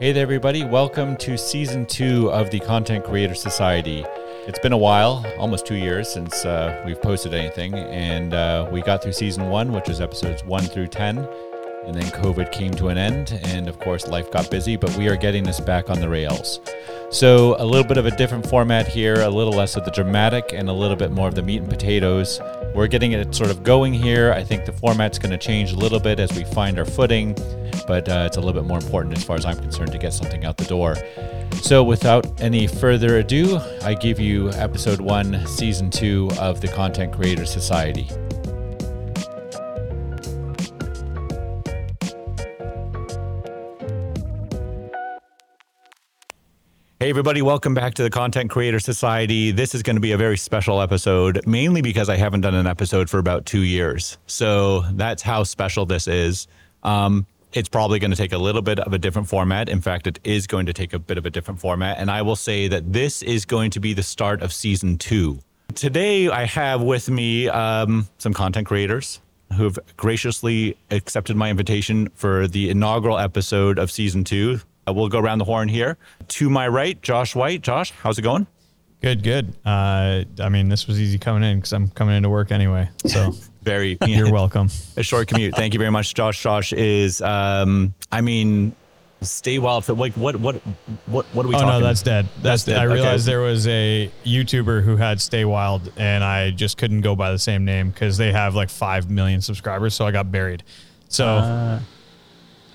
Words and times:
Hey 0.00 0.10
there, 0.10 0.24
everybody. 0.24 0.64
Welcome 0.64 1.16
to 1.18 1.38
season 1.38 1.86
two 1.86 2.28
of 2.32 2.50
the 2.50 2.58
Content 2.58 3.04
Creator 3.04 3.36
Society. 3.36 4.04
It's 4.44 4.58
been 4.58 4.72
a 4.72 4.76
while, 4.76 5.24
almost 5.38 5.66
two 5.66 5.76
years 5.76 6.12
since 6.12 6.44
uh, 6.44 6.82
we've 6.84 7.00
posted 7.00 7.32
anything, 7.32 7.74
and 7.74 8.34
uh, 8.34 8.68
we 8.72 8.82
got 8.82 9.04
through 9.04 9.12
season 9.12 9.50
one, 9.50 9.70
which 9.70 9.86
was 9.86 10.00
episodes 10.00 10.42
one 10.42 10.64
through 10.64 10.88
10, 10.88 11.18
and 11.86 11.94
then 11.94 12.06
COVID 12.06 12.50
came 12.50 12.72
to 12.72 12.88
an 12.88 12.98
end, 12.98 13.38
and 13.44 13.68
of 13.68 13.78
course, 13.78 14.08
life 14.08 14.32
got 14.32 14.50
busy, 14.50 14.74
but 14.76 14.92
we 14.96 15.08
are 15.08 15.16
getting 15.16 15.44
this 15.44 15.60
back 15.60 15.88
on 15.88 16.00
the 16.00 16.08
rails. 16.08 16.58
So, 17.14 17.54
a 17.60 17.64
little 17.64 17.86
bit 17.86 17.96
of 17.96 18.06
a 18.06 18.10
different 18.10 18.44
format 18.44 18.88
here, 18.88 19.14
a 19.20 19.30
little 19.30 19.52
less 19.52 19.76
of 19.76 19.84
the 19.84 19.92
dramatic 19.92 20.52
and 20.52 20.68
a 20.68 20.72
little 20.72 20.96
bit 20.96 21.12
more 21.12 21.28
of 21.28 21.36
the 21.36 21.42
meat 21.42 21.58
and 21.58 21.70
potatoes. 21.70 22.40
We're 22.74 22.88
getting 22.88 23.12
it 23.12 23.32
sort 23.32 23.52
of 23.52 23.62
going 23.62 23.94
here. 23.94 24.32
I 24.32 24.42
think 24.42 24.64
the 24.64 24.72
format's 24.72 25.16
going 25.16 25.30
to 25.30 25.38
change 25.38 25.70
a 25.70 25.76
little 25.76 26.00
bit 26.00 26.18
as 26.18 26.36
we 26.36 26.42
find 26.42 26.76
our 26.76 26.84
footing, 26.84 27.34
but 27.86 28.08
uh, 28.08 28.24
it's 28.26 28.36
a 28.36 28.40
little 28.40 28.60
bit 28.60 28.66
more 28.66 28.78
important 28.78 29.16
as 29.16 29.22
far 29.22 29.36
as 29.36 29.46
I'm 29.46 29.56
concerned 29.56 29.92
to 29.92 29.98
get 29.98 30.12
something 30.12 30.44
out 30.44 30.56
the 30.56 30.64
door. 30.64 30.96
So, 31.62 31.84
without 31.84 32.40
any 32.40 32.66
further 32.66 33.18
ado, 33.18 33.60
I 33.82 33.94
give 33.94 34.18
you 34.18 34.50
episode 34.50 35.00
one, 35.00 35.46
season 35.46 35.90
two 35.90 36.32
of 36.40 36.60
the 36.60 36.66
Content 36.66 37.12
Creator 37.12 37.46
Society. 37.46 38.08
Hey, 47.04 47.10
everybody, 47.10 47.42
welcome 47.42 47.74
back 47.74 47.92
to 47.96 48.02
the 48.02 48.08
Content 48.08 48.50
Creator 48.50 48.80
Society. 48.80 49.50
This 49.50 49.74
is 49.74 49.82
going 49.82 49.96
to 49.96 50.00
be 50.00 50.12
a 50.12 50.16
very 50.16 50.38
special 50.38 50.80
episode, 50.80 51.46
mainly 51.46 51.82
because 51.82 52.08
I 52.08 52.16
haven't 52.16 52.40
done 52.40 52.54
an 52.54 52.66
episode 52.66 53.10
for 53.10 53.18
about 53.18 53.44
two 53.44 53.60
years. 53.60 54.16
So 54.26 54.80
that's 54.92 55.20
how 55.20 55.44
special 55.44 55.84
this 55.84 56.08
is. 56.08 56.48
Um, 56.82 57.26
it's 57.52 57.68
probably 57.68 57.98
going 57.98 58.12
to 58.12 58.16
take 58.16 58.32
a 58.32 58.38
little 58.38 58.62
bit 58.62 58.78
of 58.78 58.94
a 58.94 58.98
different 58.98 59.28
format. 59.28 59.68
In 59.68 59.82
fact, 59.82 60.06
it 60.06 60.18
is 60.24 60.46
going 60.46 60.64
to 60.64 60.72
take 60.72 60.94
a 60.94 60.98
bit 60.98 61.18
of 61.18 61.26
a 61.26 61.30
different 61.30 61.60
format. 61.60 61.98
And 61.98 62.10
I 62.10 62.22
will 62.22 62.36
say 62.36 62.68
that 62.68 62.90
this 62.90 63.20
is 63.20 63.44
going 63.44 63.70
to 63.72 63.80
be 63.80 63.92
the 63.92 64.02
start 64.02 64.40
of 64.40 64.50
season 64.50 64.96
two. 64.96 65.40
Today, 65.74 66.30
I 66.30 66.46
have 66.46 66.80
with 66.80 67.10
me 67.10 67.50
um, 67.50 68.08
some 68.16 68.32
content 68.32 68.66
creators 68.66 69.20
who 69.58 69.64
have 69.64 69.78
graciously 69.98 70.78
accepted 70.90 71.36
my 71.36 71.50
invitation 71.50 72.08
for 72.14 72.48
the 72.48 72.70
inaugural 72.70 73.18
episode 73.18 73.78
of 73.78 73.90
season 73.90 74.24
two. 74.24 74.60
Uh, 74.86 74.92
we'll 74.92 75.08
go 75.08 75.18
around 75.18 75.38
the 75.38 75.44
horn 75.44 75.68
here. 75.68 75.96
To 76.28 76.50
my 76.50 76.68
right, 76.68 77.00
Josh 77.02 77.34
White. 77.34 77.62
Josh, 77.62 77.90
how's 77.92 78.18
it 78.18 78.22
going? 78.22 78.46
Good, 79.00 79.22
good. 79.22 79.52
Uh, 79.64 80.24
I 80.40 80.48
mean, 80.48 80.68
this 80.68 80.86
was 80.86 81.00
easy 81.00 81.18
coming 81.18 81.42
in 81.42 81.58
because 81.58 81.72
I'm 81.72 81.88
coming 81.88 82.16
into 82.16 82.30
work 82.30 82.50
anyway. 82.52 82.88
So 83.06 83.32
Very. 83.62 83.96
you're 84.06 84.30
welcome. 84.32 84.68
a 84.96 85.02
short 85.02 85.28
commute. 85.28 85.54
Thank 85.54 85.72
you 85.74 85.78
very 85.78 85.90
much, 85.90 86.12
Josh. 86.14 86.42
Josh 86.42 86.72
is, 86.74 87.20
um, 87.22 87.94
I 88.12 88.20
mean, 88.20 88.74
stay 89.22 89.58
wild. 89.58 89.88
Like, 89.88 90.12
what, 90.14 90.36
what, 90.36 90.56
what, 91.06 91.24
what 91.34 91.46
are 91.46 91.48
we 91.48 91.54
Oh 91.54 91.60
talking? 91.60 91.80
no, 91.80 91.86
that's 91.86 92.02
dead. 92.02 92.26
That's 92.42 92.42
That's, 92.42 92.64
dead. 92.64 92.76
I 92.78 92.82
realized 92.84 93.26
Okay. 93.26 93.32
there 93.32 93.40
was 93.40 93.66
a 93.66 94.10
YouTuber 94.24 94.82
who 94.84 94.96
had 94.96 95.18
Stay 95.20 95.46
Wild, 95.46 95.90
and 95.96 96.22
I 96.22 96.50
just 96.50 96.76
couldn't 96.76 97.00
go 97.00 97.16
by 97.16 97.30
the 97.32 97.38
same 97.38 97.64
name 97.64 97.88
because 97.90 98.18
they 98.18 98.32
have 98.32 98.54
like 98.54 98.68
five 98.68 99.08
million 99.10 99.40
subscribers. 99.40 99.94
So 99.94 100.06
I 100.06 100.10
got 100.10 100.30
buried. 100.30 100.62
So 101.08 101.26
Uh. 101.26 101.80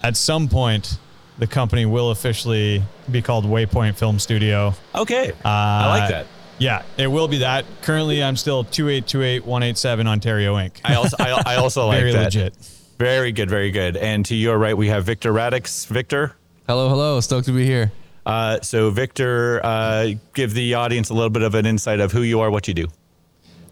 at 0.01 0.15
some 0.17 0.47
point, 0.47 0.97
the 1.39 1.47
company 1.47 1.85
will 1.85 2.11
officially 2.11 2.83
be 3.09 3.21
called 3.21 3.45
Waypoint 3.45 3.95
Film 3.97 4.19
Studio. 4.19 4.73
Okay. 4.93 5.31
I 5.43 5.87
like 5.87 6.03
Uh, 6.03 6.09
that. 6.09 6.27
Yeah, 6.57 6.83
it 6.97 7.07
will 7.07 7.29
be 7.29 7.37
that. 7.39 7.63
Currently, 7.83 8.21
I'm 8.21 8.35
still 8.35 8.65
two 8.65 8.89
eight 8.89 9.07
two 9.07 9.23
eight 9.23 9.45
one 9.45 9.63
eight 9.63 9.77
seven 9.77 10.07
Ontario 10.07 10.55
Inc. 10.55 10.73
I 10.83 10.95
also, 10.95 11.15
I, 11.17 11.41
I 11.45 11.55
also 11.55 11.87
like 11.87 11.99
Very 11.99 12.11
that. 12.11 12.25
legit. 12.25 12.53
Very 12.97 13.31
good. 13.31 13.49
Very 13.49 13.71
good. 13.71 13.95
And 13.95 14.25
to 14.25 14.35
your 14.35 14.57
right, 14.57 14.75
we 14.75 14.89
have 14.89 15.05
Viktor 15.05 15.31
Radics. 15.31 15.87
Viktor. 15.87 16.35
Hello, 16.67 16.89
hello. 16.89 17.21
Stoked 17.21 17.45
to 17.45 17.53
be 17.53 17.65
here. 17.65 17.93
Uh, 18.25 18.59
so 18.61 18.91
Viktor, 18.91 19.61
uh, 19.65 20.09
give 20.33 20.53
the 20.53 20.73
audience 20.73 21.09
a 21.09 21.13
little 21.13 21.29
bit 21.29 21.41
of 21.43 21.55
an 21.55 21.65
insight 21.65 22.01
of 22.01 22.11
who 22.11 22.21
you 22.23 22.41
are, 22.41 22.51
what 22.51 22.67
you 22.67 22.73
do. 22.73 22.87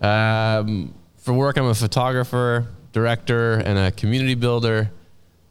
Um, 0.02 0.94
for 1.18 1.34
work, 1.34 1.58
I'm 1.58 1.66
a 1.66 1.76
photographer, 1.76 2.68
director, 2.94 3.56
and 3.56 3.78
a 3.78 3.92
community 3.92 4.36
builder. 4.36 4.90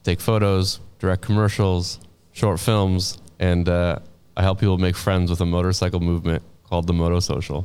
Take 0.04 0.20
photos, 0.20 0.80
direct 0.98 1.20
commercials, 1.22 2.00
short 2.36 2.60
films, 2.60 3.18
and 3.38 3.66
uh, 3.68 3.98
I 4.36 4.42
help 4.42 4.60
people 4.60 4.76
make 4.76 4.94
friends 4.94 5.30
with 5.30 5.40
a 5.40 5.46
motorcycle 5.46 6.00
movement 6.00 6.42
called 6.64 6.86
the 6.86 6.92
Motosocial. 6.92 7.64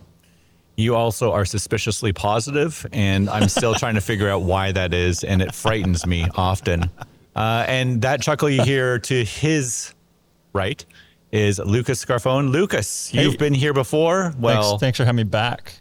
You 0.78 0.96
also 0.96 1.34
are 1.34 1.44
suspiciously 1.44 2.14
positive, 2.14 2.86
and 2.94 3.30
I'm 3.30 3.50
still 3.50 3.76
trying 3.76 3.96
to 3.96 4.02
figure 4.02 4.30
out 4.30 4.44
why 4.44 4.72
that 4.72 4.94
is, 4.94 5.26
and 5.26 5.42
it 5.42 5.54
frightens 5.54 6.06
me 6.06 6.26
often. 6.36 6.90
Uh, 7.36 7.66
and 7.68 8.02
that 8.04 8.22
chuckle 8.22 8.50
you 8.50 8.64
hear 8.64 8.98
to 9.00 9.26
his 9.26 9.94
right 10.54 10.84
is 11.34 11.60
Lucas 11.60 12.04
Scarfone. 12.04 12.52
Lucas, 12.52 13.14
you've 13.14 13.34
Hey. 13.34 13.38
been 13.38 13.54
here 13.54 13.74
before. 13.74 14.34
Well, 14.40 14.64
thanks, 14.72 14.80
thanks 14.82 14.98
for 14.98 15.06
having 15.06 15.18
me 15.18 15.24
back. 15.24 15.74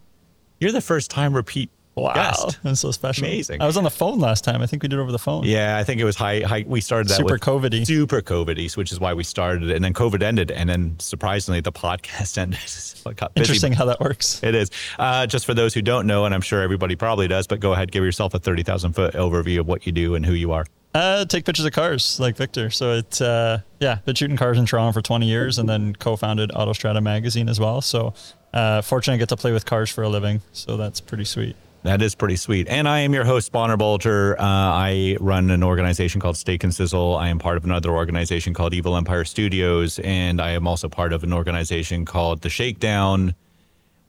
you're 0.60 0.72
the 0.72 0.80
first 0.80 1.10
time 1.10 1.32
repeat 1.32 1.70
Wow, 1.96 2.14
guest. 2.14 2.58
that's 2.62 2.80
so 2.80 2.92
special. 2.92 3.26
Amazing. 3.26 3.60
I 3.60 3.66
was 3.66 3.76
on 3.76 3.84
the 3.84 3.90
phone 3.90 4.20
last 4.20 4.44
time. 4.44 4.62
I 4.62 4.66
think 4.66 4.82
we 4.82 4.88
did 4.88 4.98
it 4.98 5.02
over 5.02 5.12
the 5.12 5.18
phone. 5.18 5.44
Yeah, 5.44 5.76
I 5.76 5.84
think 5.84 6.00
it 6.00 6.04
was 6.04 6.16
high. 6.16 6.40
high 6.40 6.64
we 6.66 6.80
started 6.80 7.08
that 7.08 7.16
Super 7.16 7.32
with 7.34 7.40
COVID-y. 7.40 7.84
super 7.84 8.22
COVID-y, 8.22 8.68
which 8.76 8.92
is 8.92 9.00
why 9.00 9.12
we 9.12 9.24
started 9.24 9.70
it, 9.70 9.76
and 9.76 9.84
then 9.84 9.92
COVID 9.92 10.22
ended, 10.22 10.50
and 10.50 10.68
then 10.68 10.96
surprisingly 10.98 11.60
the 11.60 11.72
podcast 11.72 12.38
ended. 12.38 12.60
so 12.60 13.12
got 13.12 13.34
busy. 13.34 13.44
Interesting 13.44 13.72
how 13.72 13.84
that 13.86 14.00
works. 14.00 14.40
It 14.42 14.54
is. 14.54 14.70
Uh, 14.98 15.26
just 15.26 15.44
for 15.44 15.52
those 15.52 15.74
who 15.74 15.82
don't 15.82 16.06
know, 16.06 16.24
and 16.24 16.34
I'm 16.34 16.40
sure 16.40 16.62
everybody 16.62 16.96
probably 16.96 17.28
does, 17.28 17.46
but 17.46 17.60
go 17.60 17.72
ahead, 17.72 17.90
give 17.90 18.04
yourself 18.04 18.34
a 18.34 18.38
30,000 18.38 18.92
foot 18.92 19.14
overview 19.14 19.60
of 19.60 19.66
what 19.66 19.84
you 19.84 19.92
do 19.92 20.14
and 20.14 20.24
who 20.24 20.32
you 20.32 20.52
are. 20.52 20.66
Uh, 20.92 21.24
take 21.24 21.44
pictures 21.44 21.64
of 21.64 21.72
cars 21.72 22.18
like 22.18 22.36
Viktor. 22.36 22.68
So 22.70 22.94
it, 22.94 23.20
uh, 23.22 23.58
yeah, 23.78 23.96
been 24.04 24.14
shooting 24.16 24.36
cars 24.36 24.58
in 24.58 24.66
Toronto 24.66 24.92
for 24.92 25.02
20 25.02 25.26
years, 25.26 25.58
and 25.58 25.68
then 25.68 25.94
co-founded 25.94 26.50
Autostrata 26.50 27.02
magazine 27.02 27.48
as 27.48 27.60
well. 27.60 27.80
So, 27.80 28.14
uh, 28.52 28.82
fortunate 28.82 29.14
to 29.14 29.18
get 29.18 29.28
to 29.28 29.36
play 29.36 29.52
with 29.52 29.66
cars 29.66 29.90
for 29.90 30.02
a 30.02 30.08
living. 30.08 30.40
So 30.52 30.76
that's 30.76 31.00
pretty 31.00 31.24
sweet. 31.24 31.56
That 31.82 32.02
is 32.02 32.14
pretty 32.14 32.36
sweet. 32.36 32.68
And 32.68 32.86
I 32.86 33.00
am 33.00 33.14
your 33.14 33.24
host, 33.24 33.52
Bonar 33.52 33.78
Bulger. 33.78 34.38
Uh, 34.38 34.44
I 34.44 35.16
run 35.18 35.48
an 35.50 35.62
organization 35.62 36.20
called 36.20 36.36
Steak 36.36 36.62
and 36.62 36.74
Sizzle. 36.74 37.16
I 37.16 37.28
am 37.28 37.38
part 37.38 37.56
of 37.56 37.64
another 37.64 37.90
organization 37.90 38.52
called 38.52 38.74
Evil 38.74 38.96
Empire 38.96 39.24
Studios. 39.24 39.98
And 40.00 40.42
I 40.42 40.50
am 40.50 40.66
also 40.66 40.90
part 40.90 41.14
of 41.14 41.24
an 41.24 41.32
organization 41.32 42.04
called 42.04 42.42
The 42.42 42.50
Shakedown, 42.50 43.34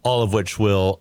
all 0.04 0.22
of 0.22 0.34
which 0.34 0.60
will 0.60 1.00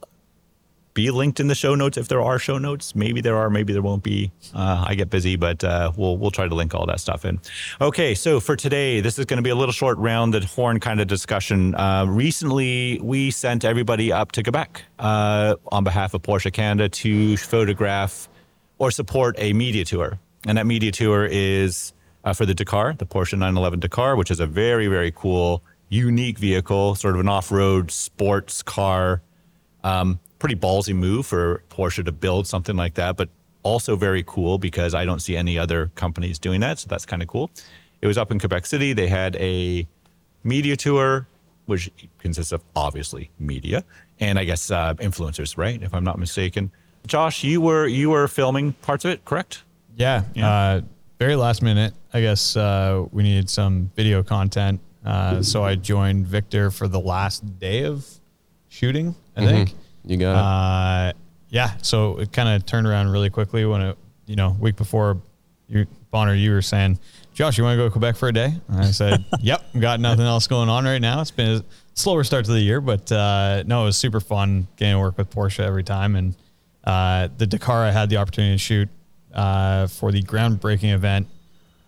be 0.94 1.10
linked 1.10 1.38
in 1.38 1.46
the 1.46 1.54
show 1.54 1.74
notes 1.74 1.96
if 1.96 2.08
there 2.08 2.20
are 2.20 2.38
show 2.38 2.58
notes. 2.58 2.94
Maybe 2.94 3.20
there 3.20 3.36
are, 3.36 3.48
maybe 3.48 3.72
there 3.72 3.82
won't 3.82 4.02
be. 4.02 4.32
Uh, 4.54 4.84
I 4.86 4.94
get 4.94 5.10
busy, 5.10 5.36
but 5.36 5.62
uh, 5.62 5.92
we'll 5.96 6.16
we'll 6.16 6.30
try 6.30 6.48
to 6.48 6.54
link 6.54 6.74
all 6.74 6.86
that 6.86 7.00
stuff 7.00 7.24
in. 7.24 7.40
Okay, 7.80 8.14
so 8.14 8.40
for 8.40 8.56
today, 8.56 9.00
this 9.00 9.18
is 9.18 9.24
going 9.24 9.36
to 9.38 9.42
be 9.42 9.50
a 9.50 9.54
little 9.54 9.72
short 9.72 9.98
rounded 9.98 10.44
horn 10.44 10.80
kind 10.80 11.00
of 11.00 11.06
discussion. 11.06 11.74
Uh, 11.74 12.06
recently, 12.06 12.98
we 13.02 13.30
sent 13.30 13.64
everybody 13.64 14.12
up 14.12 14.32
to 14.32 14.42
Quebec 14.42 14.84
uh, 14.98 15.54
on 15.70 15.84
behalf 15.84 16.14
of 16.14 16.22
Porsche 16.22 16.52
Canada 16.52 16.88
to 16.88 17.36
photograph 17.36 18.28
or 18.78 18.90
support 18.90 19.36
a 19.38 19.52
media 19.52 19.84
tour, 19.84 20.18
and 20.46 20.58
that 20.58 20.66
media 20.66 20.90
tour 20.90 21.26
is 21.30 21.92
uh, 22.24 22.32
for 22.32 22.46
the 22.46 22.54
Dakar, 22.54 22.94
the 22.94 23.06
Porsche 23.06 23.34
911 23.34 23.80
Dakar, 23.80 24.16
which 24.16 24.30
is 24.30 24.40
a 24.40 24.46
very 24.46 24.88
very 24.88 25.12
cool, 25.12 25.62
unique 25.88 26.38
vehicle, 26.38 26.96
sort 26.96 27.14
of 27.14 27.20
an 27.20 27.28
off 27.28 27.52
road 27.52 27.92
sports 27.92 28.62
car 28.62 29.22
um, 29.84 30.18
pretty 30.40 30.56
ballsy 30.56 30.94
move 30.94 31.26
for 31.26 31.62
Porsche 31.70 32.04
to 32.04 32.10
build 32.10 32.48
something 32.48 32.74
like 32.74 32.94
that, 32.94 33.16
but 33.16 33.28
also 33.62 33.94
very 33.94 34.24
cool 34.26 34.58
because 34.58 34.94
I 34.94 35.04
don't 35.04 35.20
see 35.20 35.36
any 35.36 35.56
other 35.58 35.92
companies 35.94 36.40
doing 36.40 36.60
that. 36.60 36.80
So 36.80 36.88
that's 36.88 37.06
kind 37.06 37.22
of 37.22 37.28
cool. 37.28 37.50
It 38.00 38.08
was 38.08 38.18
up 38.18 38.32
in 38.32 38.40
Quebec 38.40 38.66
City. 38.66 38.92
They 38.92 39.06
had 39.06 39.36
a 39.36 39.86
media 40.42 40.76
tour, 40.76 41.28
which 41.66 41.90
consists 42.18 42.50
of 42.52 42.62
obviously 42.74 43.30
media 43.38 43.84
and 44.18 44.38
I 44.38 44.44
guess 44.44 44.70
uh, 44.70 44.94
influencers, 44.94 45.56
right? 45.56 45.80
If 45.80 45.94
I'm 45.94 46.04
not 46.04 46.18
mistaken. 46.18 46.72
Josh, 47.06 47.44
you 47.44 47.60
were 47.60 47.86
you 47.86 48.10
were 48.10 48.28
filming 48.28 48.72
parts 48.74 49.04
of 49.04 49.12
it, 49.12 49.24
correct? 49.24 49.62
Yeah. 49.96 50.24
Uh, 50.36 50.80
very 51.18 51.36
last 51.36 51.62
minute. 51.62 51.92
I 52.12 52.20
guess 52.22 52.56
uh, 52.56 53.04
we 53.12 53.22
needed 53.22 53.48
some 53.50 53.90
video 53.94 54.22
content. 54.22 54.80
Uh, 55.04 55.42
so 55.42 55.64
I 55.64 55.74
joined 55.76 56.26
Viktor 56.26 56.70
for 56.70 56.88
the 56.88 57.00
last 57.00 57.58
day 57.58 57.84
of 57.84 58.06
shooting, 58.68 59.14
I 59.36 59.46
think. 59.46 59.74
You 60.04 60.16
got 60.16 60.36
Uh, 60.36 61.12
yeah. 61.48 61.72
So 61.82 62.18
it 62.18 62.32
kind 62.32 62.48
of 62.48 62.64
turned 62.66 62.86
around 62.86 63.08
really 63.10 63.30
quickly 63.30 63.64
when 63.64 63.80
it, 63.82 63.98
you 64.26 64.36
know, 64.36 64.56
week 64.60 64.76
before, 64.76 65.20
you, 65.68 65.86
Bonar, 66.10 66.34
you 66.34 66.52
were 66.52 66.62
saying, 66.62 66.98
Josh, 67.34 67.58
you 67.58 67.64
want 67.64 67.74
to 67.74 67.78
go 67.78 67.84
to 67.84 67.90
Quebec 67.90 68.16
for 68.16 68.28
a 68.28 68.32
day? 68.32 68.54
And 68.68 68.80
I 68.80 68.90
said, 68.90 69.24
yep, 69.40 69.62
got 69.78 70.00
nothing 70.00 70.24
else 70.26 70.46
going 70.46 70.68
on 70.68 70.84
right 70.84 71.00
now. 71.00 71.20
It's 71.20 71.30
been 71.30 71.56
a 71.56 71.64
slower 71.94 72.24
start 72.24 72.44
to 72.46 72.52
the 72.52 72.60
year, 72.60 72.80
but 72.80 73.10
uh, 73.12 73.62
no, 73.66 73.82
it 73.82 73.86
was 73.86 73.96
super 73.96 74.20
fun 74.20 74.66
getting 74.76 74.94
to 74.94 75.00
work 75.00 75.18
with 75.18 75.30
Porsche 75.30 75.60
every 75.60 75.84
time. 75.84 76.16
And 76.16 76.34
uh, 76.84 77.28
the 77.36 77.46
Dakar, 77.46 77.84
I 77.84 77.90
had 77.90 78.10
the 78.10 78.16
opportunity 78.16 78.54
to 78.54 78.58
shoot 78.58 78.88
uh, 79.32 79.86
for 79.86 80.10
the 80.12 80.22
groundbreaking 80.22 80.92
event 80.92 81.28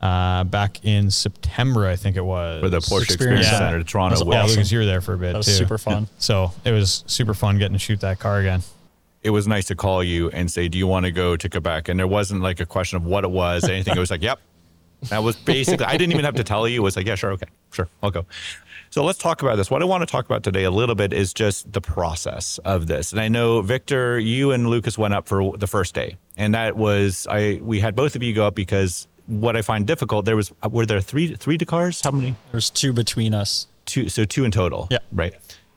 uh, 0.02 0.44
back 0.44 0.84
in 0.84 1.10
September, 1.10 1.86
I 1.86 1.96
think 1.96 2.16
it 2.16 2.24
was. 2.24 2.60
For 2.60 2.68
the 2.68 2.78
Porsche 2.78 3.02
Experience, 3.04 3.10
Experience 3.12 3.46
Center 3.46 3.58
Center. 3.66 3.78
to 3.78 3.84
Toronto. 3.84 4.14
That's 4.16 4.24
which- 4.26 4.34
Yeah, 4.34 4.42
Awesome. 4.42 4.56
Lucas, 4.56 4.72
you 4.72 4.78
were 4.80 4.84
there 4.86 5.00
for 5.00 5.14
a 5.14 5.18
bit 5.18 5.32
That 5.32 5.38
was 5.38 5.46
too. 5.46 5.52
super 5.52 5.78
fun. 5.78 6.08
So 6.18 6.52
it 6.64 6.72
was 6.72 7.04
super 7.06 7.34
fun 7.34 7.58
getting 7.58 7.74
to 7.74 7.78
shoot 7.78 8.00
that 8.00 8.18
car 8.18 8.40
again. 8.40 8.62
it 9.22 9.30
was 9.30 9.46
nice 9.46 9.66
to 9.66 9.76
call 9.76 10.02
you 10.02 10.28
and 10.30 10.50
say, 10.50 10.66
"Do 10.66 10.76
you 10.78 10.88
want 10.88 11.06
to 11.06 11.12
go 11.12 11.36
to 11.36 11.48
Quebec?" 11.48 11.88
And 11.88 11.96
there 12.00 12.08
wasn't 12.08 12.40
like 12.42 12.58
a 12.58 12.66
question 12.66 12.96
of 12.96 13.04
what 13.04 13.22
it 13.22 13.30
was, 13.30 13.62
anything. 13.68 13.96
it 13.96 14.00
was 14.00 14.10
like, 14.10 14.20
"Yep, 14.22 14.40
That 15.10 15.22
was 15.22 15.36
basically, 15.36 15.86
I 15.86 15.96
didn't 15.96 16.12
even 16.12 16.24
have 16.24 16.34
to 16.34 16.44
tell 16.44 16.66
you. 16.66 16.80
It 16.80 16.84
was 16.84 16.96
like, 16.96 17.06
yeah, 17.06 17.14
sure. 17.16 17.30
Okay, 17.32 17.46
sure. 17.72 17.88
I'll 18.02 18.10
go. 18.10 18.24
So 18.90 19.02
let's 19.04 19.18
talk 19.18 19.42
about 19.42 19.56
this. 19.56 19.70
What 19.70 19.80
I 19.82 19.84
want 19.84 20.02
to 20.02 20.06
talk 20.06 20.26
about 20.26 20.42
today 20.42 20.64
a 20.64 20.70
little 20.70 20.94
bit 20.94 21.12
is 21.12 21.32
just 21.32 21.72
the 21.72 21.80
process 21.80 22.58
of 22.64 22.86
this. 22.88 23.10
And 23.12 23.20
I 23.20 23.28
know 23.28 23.62
Viktor, 23.62 24.18
you 24.18 24.50
and 24.52 24.66
Lucas 24.68 24.98
went 24.98 25.14
up 25.14 25.26
for 25.28 25.56
the 25.56 25.66
first 25.66 25.94
day, 25.94 26.16
and 26.36 26.54
that 26.54 26.76
was 26.76 27.26
I. 27.30 27.58
We 27.62 27.80
had 27.80 27.94
both 27.96 28.14
of 28.16 28.22
you 28.24 28.32
go 28.34 28.46
up 28.46 28.54
because 28.54 29.06
what 29.26 29.56
I 29.56 29.62
find 29.62 29.86
difficult. 29.86 30.24
There 30.24 30.36
was 30.36 30.52
were 30.70 30.86
there 30.86 31.00
three 31.00 31.34
three 31.34 31.58
Dakars? 31.58 32.02
How 32.04 32.10
many? 32.10 32.34
There's 32.50 32.70
two 32.70 32.92
between 32.92 33.34
us. 33.34 33.66
Two. 33.84 34.08
So 34.08 34.24
two 34.24 34.44
in 34.44 34.50
total. 34.50 34.88
Yeah. 34.90 34.98
Right. 35.12 35.34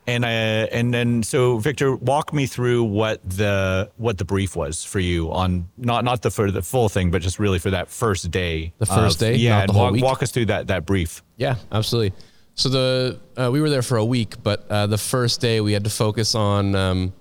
And 0.08 0.24
I 0.24 0.30
and 0.30 0.94
then 0.94 1.24
so 1.24 1.58
Viktor, 1.58 1.96
walk 1.96 2.32
me 2.32 2.46
through 2.46 2.84
what 2.84 3.28
the 3.28 3.90
what 3.98 4.20
the 4.20 4.26
brief 4.26 4.56
was 4.56 4.84
for 4.84 5.00
you 5.00 5.32
on 5.32 5.68
not 5.78 6.04
not 6.04 6.22
the 6.22 6.30
for 6.30 6.52
the 6.52 6.62
full 6.62 6.90
thing, 6.90 7.10
but 7.10 7.22
just 7.24 7.40
really 7.40 7.58
for 7.58 7.72
that 7.72 7.90
first 7.90 8.30
day. 8.30 8.72
The 8.78 8.86
first 8.86 9.16
of- 9.16 9.20
day, 9.22 9.36
yeah. 9.36 9.60
not 9.60 9.68
the 9.68 9.74
whole 9.74 9.84
walk, 9.84 9.94
week? 9.94 10.04
walk 10.04 10.24
us 10.24 10.32
through 10.32 10.46
that 10.48 10.68
that 10.68 10.86
brief. 10.86 11.24
Yeah, 11.38 11.56
absolutely. 11.72 12.16
So 12.54 12.70
the 12.70 13.20
uh, 13.36 13.50
we 13.52 13.62
were 13.62 13.70
there 13.70 13.82
for 13.82 13.98
a 13.98 14.06
week, 14.06 14.36
but 14.44 14.66
uh, 14.70 14.88
the 14.88 14.98
first 14.98 15.42
day 15.42 15.60
we 15.60 15.74
had 15.74 15.84
to 15.84 15.90
focus 15.90 16.36
on 16.36 16.76
um, 16.76 17.14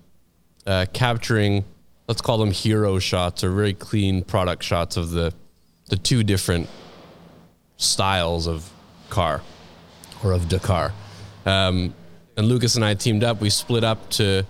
uh, 0.67 0.85
capturing, 0.93 1.65
let's 2.07 2.21
call 2.21 2.37
them 2.37 2.51
hero 2.51 2.99
shots 2.99 3.43
or 3.43 3.51
very 3.51 3.73
clean 3.73 4.23
product 4.23 4.63
shots 4.63 4.95
of 4.95 5.09
the 5.11 5.33
the 5.87 5.97
two 5.97 6.23
different 6.23 6.69
styles 7.77 8.47
of 8.47 8.69
car 9.09 9.41
or 10.23 10.31
of 10.31 10.49
Dakar. 10.49 10.93
Um, 11.45 11.93
and 12.37 12.47
Lucas 12.47 12.75
and 12.75 12.83
I 12.83 12.93
teamed 12.95 13.23
up. 13.23 13.41
We 13.41 13.49
split 13.49 13.83
up 13.83 14.09
to. 14.11 14.43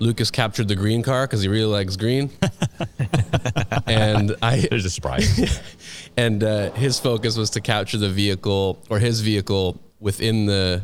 Lucas 0.00 0.30
captured 0.30 0.66
the 0.66 0.74
green 0.74 1.04
car 1.04 1.24
because 1.24 1.40
he 1.40 1.48
really 1.48 1.70
likes 1.70 1.96
green, 1.96 2.28
and 3.86 4.34
I 4.42 4.66
There's 4.68 4.84
a 4.84 4.90
surprise. 4.90 5.60
and 6.16 6.42
uh, 6.42 6.72
his 6.72 6.98
focus 6.98 7.36
was 7.36 7.50
to 7.50 7.60
capture 7.60 7.96
the 7.96 8.08
vehicle 8.08 8.82
or 8.90 8.98
his 8.98 9.20
vehicle 9.20 9.80
within 10.00 10.46
the 10.46 10.82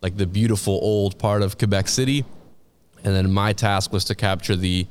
like 0.00 0.16
the 0.16 0.26
beautiful 0.26 0.78
old 0.82 1.18
part 1.18 1.42
of 1.42 1.58
Quebec 1.58 1.88
City, 1.88 2.24
and 3.04 3.14
then 3.14 3.30
my 3.30 3.52
task 3.52 3.92
was 3.92 4.04
to 4.06 4.14
capture 4.14 4.56
the 4.56 4.86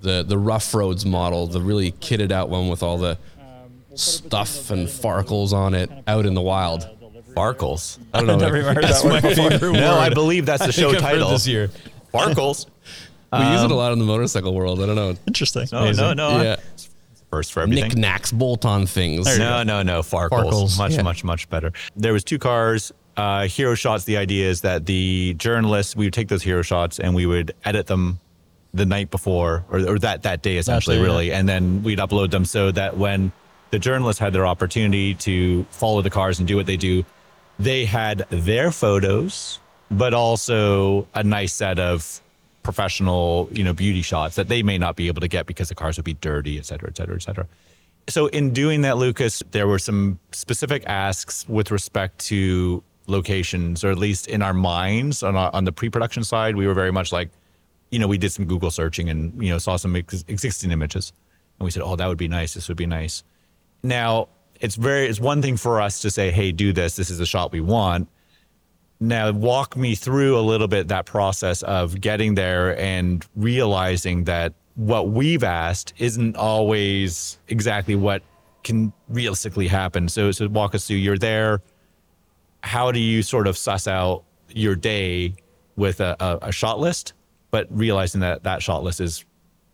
the 0.00 0.24
the 0.24 0.36
rough 0.36 0.74
roads 0.74 1.06
model, 1.06 1.46
the 1.46 1.60
really 1.60 1.92
kitted 1.92 2.32
out 2.32 2.48
one 2.48 2.68
with 2.68 2.82
all 2.82 2.98
the 2.98 3.18
stuff 3.98 4.70
and 4.70 4.86
farkles 4.88 5.52
on 5.52 5.74
it 5.74 5.90
out 6.06 6.26
in 6.26 6.34
the 6.34 6.40
wild. 6.42 6.88
Barkles. 7.34 7.98
I 8.12 8.18
don't 8.18 8.26
know. 8.26 8.36
Never 8.38 8.56
even 8.56 8.74
heard 8.74 8.84
that 8.84 9.04
word 9.04 9.22
before. 9.22 9.72
No, 9.72 9.98
I 9.98 10.08
believe 10.08 10.46
that's 10.46 10.64
the 10.64 10.72
show 10.80 10.90
I've 10.90 10.98
title. 10.98 11.30
this 11.30 11.46
year. 11.46 11.68
Barkles. 12.12 12.66
we 13.32 13.38
use 13.38 13.62
it 13.62 13.70
a 13.70 13.74
lot 13.74 13.92
in 13.92 13.98
the 13.98 14.04
motorcycle 14.04 14.54
world. 14.54 14.80
I 14.82 14.86
don't 14.86 14.96
know. 14.96 15.14
Interesting. 15.26 15.66
No, 15.70 15.90
no, 15.92 16.14
no. 16.14 16.42
Yeah, 16.42 16.56
First 17.30 17.52
for 17.52 17.60
everything. 17.60 17.84
knickknacks, 17.84 18.32
bolt-on 18.32 18.86
things. 18.86 19.26
No, 19.38 19.62
no, 19.62 19.82
no. 19.82 20.00
Farkles. 20.00 20.30
Farkles. 20.30 20.78
Much, 20.78 20.92
Yeah. 20.94 21.02
much, 21.02 21.22
much 21.24 21.48
better. 21.50 21.72
There 21.94 22.12
was 22.12 22.24
two 22.24 22.38
cars. 22.38 22.90
Uh, 23.16 23.46
hero 23.46 23.74
shots. 23.74 24.04
The 24.04 24.16
idea 24.16 24.48
is 24.48 24.60
that 24.62 24.86
the 24.86 25.34
journalists 25.34 25.94
we 25.94 26.06
would 26.06 26.14
take 26.14 26.28
those 26.28 26.42
hero 26.42 26.62
shots 26.62 26.98
and 26.98 27.14
we 27.14 27.26
would 27.26 27.52
edit 27.64 27.86
them 27.86 28.20
the 28.74 28.86
night 28.86 29.10
before 29.10 29.64
or, 29.70 29.80
or 29.80 29.98
that 29.98 30.22
that 30.22 30.42
day 30.42 30.56
essentially, 30.56 30.96
day, 30.96 31.00
yeah. 31.02 31.06
really, 31.06 31.32
and 31.32 31.48
then 31.48 31.82
we'd 31.82 31.98
upload 31.98 32.30
them 32.30 32.44
so 32.44 32.70
that 32.70 32.96
when 32.96 33.32
the 33.70 33.78
journalists 33.78 34.20
had 34.20 34.32
their 34.32 34.46
opportunity 34.46 35.14
to 35.14 35.64
follow 35.70 36.02
the 36.02 36.10
cars 36.10 36.38
and 36.38 36.48
do 36.48 36.56
what 36.56 36.66
they 36.66 36.76
do, 36.76 37.04
they 37.58 37.84
had 37.84 38.26
their 38.30 38.70
photos, 38.70 39.58
but 39.90 40.14
also 40.14 41.06
a 41.14 41.24
nice 41.24 41.52
set 41.52 41.78
of 41.78 42.20
professional, 42.62 43.48
you 43.52 43.64
know, 43.64 43.72
beauty 43.72 44.02
shots 44.02 44.36
that 44.36 44.48
they 44.48 44.62
may 44.62 44.78
not 44.78 44.94
be 44.96 45.08
able 45.08 45.20
to 45.20 45.28
get 45.28 45.46
because 45.46 45.68
the 45.68 45.74
cars 45.74 45.96
would 45.96 46.04
be 46.04 46.14
dirty, 46.14 46.58
et 46.58 46.66
cetera, 46.66 46.88
et 46.88 46.96
cetera, 46.96 47.14
et 47.14 47.22
cetera. 47.22 47.46
So 48.08 48.26
in 48.28 48.52
doing 48.52 48.82
that, 48.82 48.96
Lucas, 48.96 49.42
there 49.50 49.66
were 49.66 49.78
some 49.78 50.18
specific 50.32 50.82
asks 50.86 51.46
with 51.48 51.70
respect 51.70 52.18
to 52.26 52.82
locations, 53.06 53.84
or 53.84 53.90
at 53.90 53.98
least 53.98 54.28
in 54.28 54.42
our 54.42 54.54
minds 54.54 55.22
on 55.22 55.36
our, 55.36 55.50
on 55.54 55.64
the 55.64 55.72
pre-production 55.72 56.24
side, 56.24 56.56
we 56.56 56.66
were 56.66 56.74
very 56.74 56.92
much 56.92 57.12
like, 57.12 57.30
you 57.90 57.98
know, 57.98 58.06
we 58.06 58.18
did 58.18 58.30
some 58.30 58.44
Google 58.44 58.70
searching 58.70 59.08
and 59.08 59.42
you 59.42 59.50
know 59.50 59.58
saw 59.58 59.76
some 59.76 59.96
ex- 59.96 60.24
existing 60.28 60.70
images, 60.70 61.12
and 61.58 61.64
we 61.64 61.70
said, 61.70 61.82
oh, 61.82 61.96
that 61.96 62.06
would 62.06 62.18
be 62.18 62.28
nice. 62.28 62.54
This 62.54 62.68
would 62.68 62.76
be 62.76 62.86
nice. 62.86 63.24
Now 63.82 64.28
it's 64.60 64.74
very 64.74 65.06
it's 65.06 65.20
one 65.20 65.42
thing 65.42 65.56
for 65.56 65.80
us 65.80 66.00
to 66.00 66.10
say, 66.10 66.30
hey, 66.30 66.52
do 66.52 66.72
this. 66.72 66.96
This 66.96 67.10
is 67.10 67.18
the 67.18 67.26
shot 67.26 67.52
we 67.52 67.60
want. 67.60 68.08
Now 69.00 69.30
walk 69.30 69.76
me 69.76 69.94
through 69.94 70.38
a 70.38 70.42
little 70.42 70.66
bit 70.66 70.88
that 70.88 71.06
process 71.06 71.62
of 71.62 72.00
getting 72.00 72.34
there 72.34 72.78
and 72.78 73.24
realizing 73.36 74.24
that 74.24 74.54
what 74.74 75.10
we've 75.10 75.44
asked 75.44 75.94
isn't 75.98 76.36
always 76.36 77.38
exactly 77.48 77.94
what 77.94 78.22
can 78.64 78.92
realistically 79.08 79.68
happen. 79.68 80.08
So 80.08 80.32
so 80.32 80.48
walk 80.48 80.74
us 80.74 80.86
through. 80.86 80.96
You're 80.96 81.18
there. 81.18 81.62
How 82.62 82.90
do 82.90 82.98
you 82.98 83.22
sort 83.22 83.46
of 83.46 83.56
suss 83.56 83.86
out 83.86 84.24
your 84.48 84.74
day 84.74 85.34
with 85.76 86.00
a, 86.00 86.16
a, 86.18 86.48
a 86.48 86.52
shot 86.52 86.80
list, 86.80 87.12
but 87.52 87.68
realizing 87.70 88.20
that 88.22 88.42
that 88.42 88.62
shot 88.62 88.82
list 88.82 89.00
is 89.00 89.24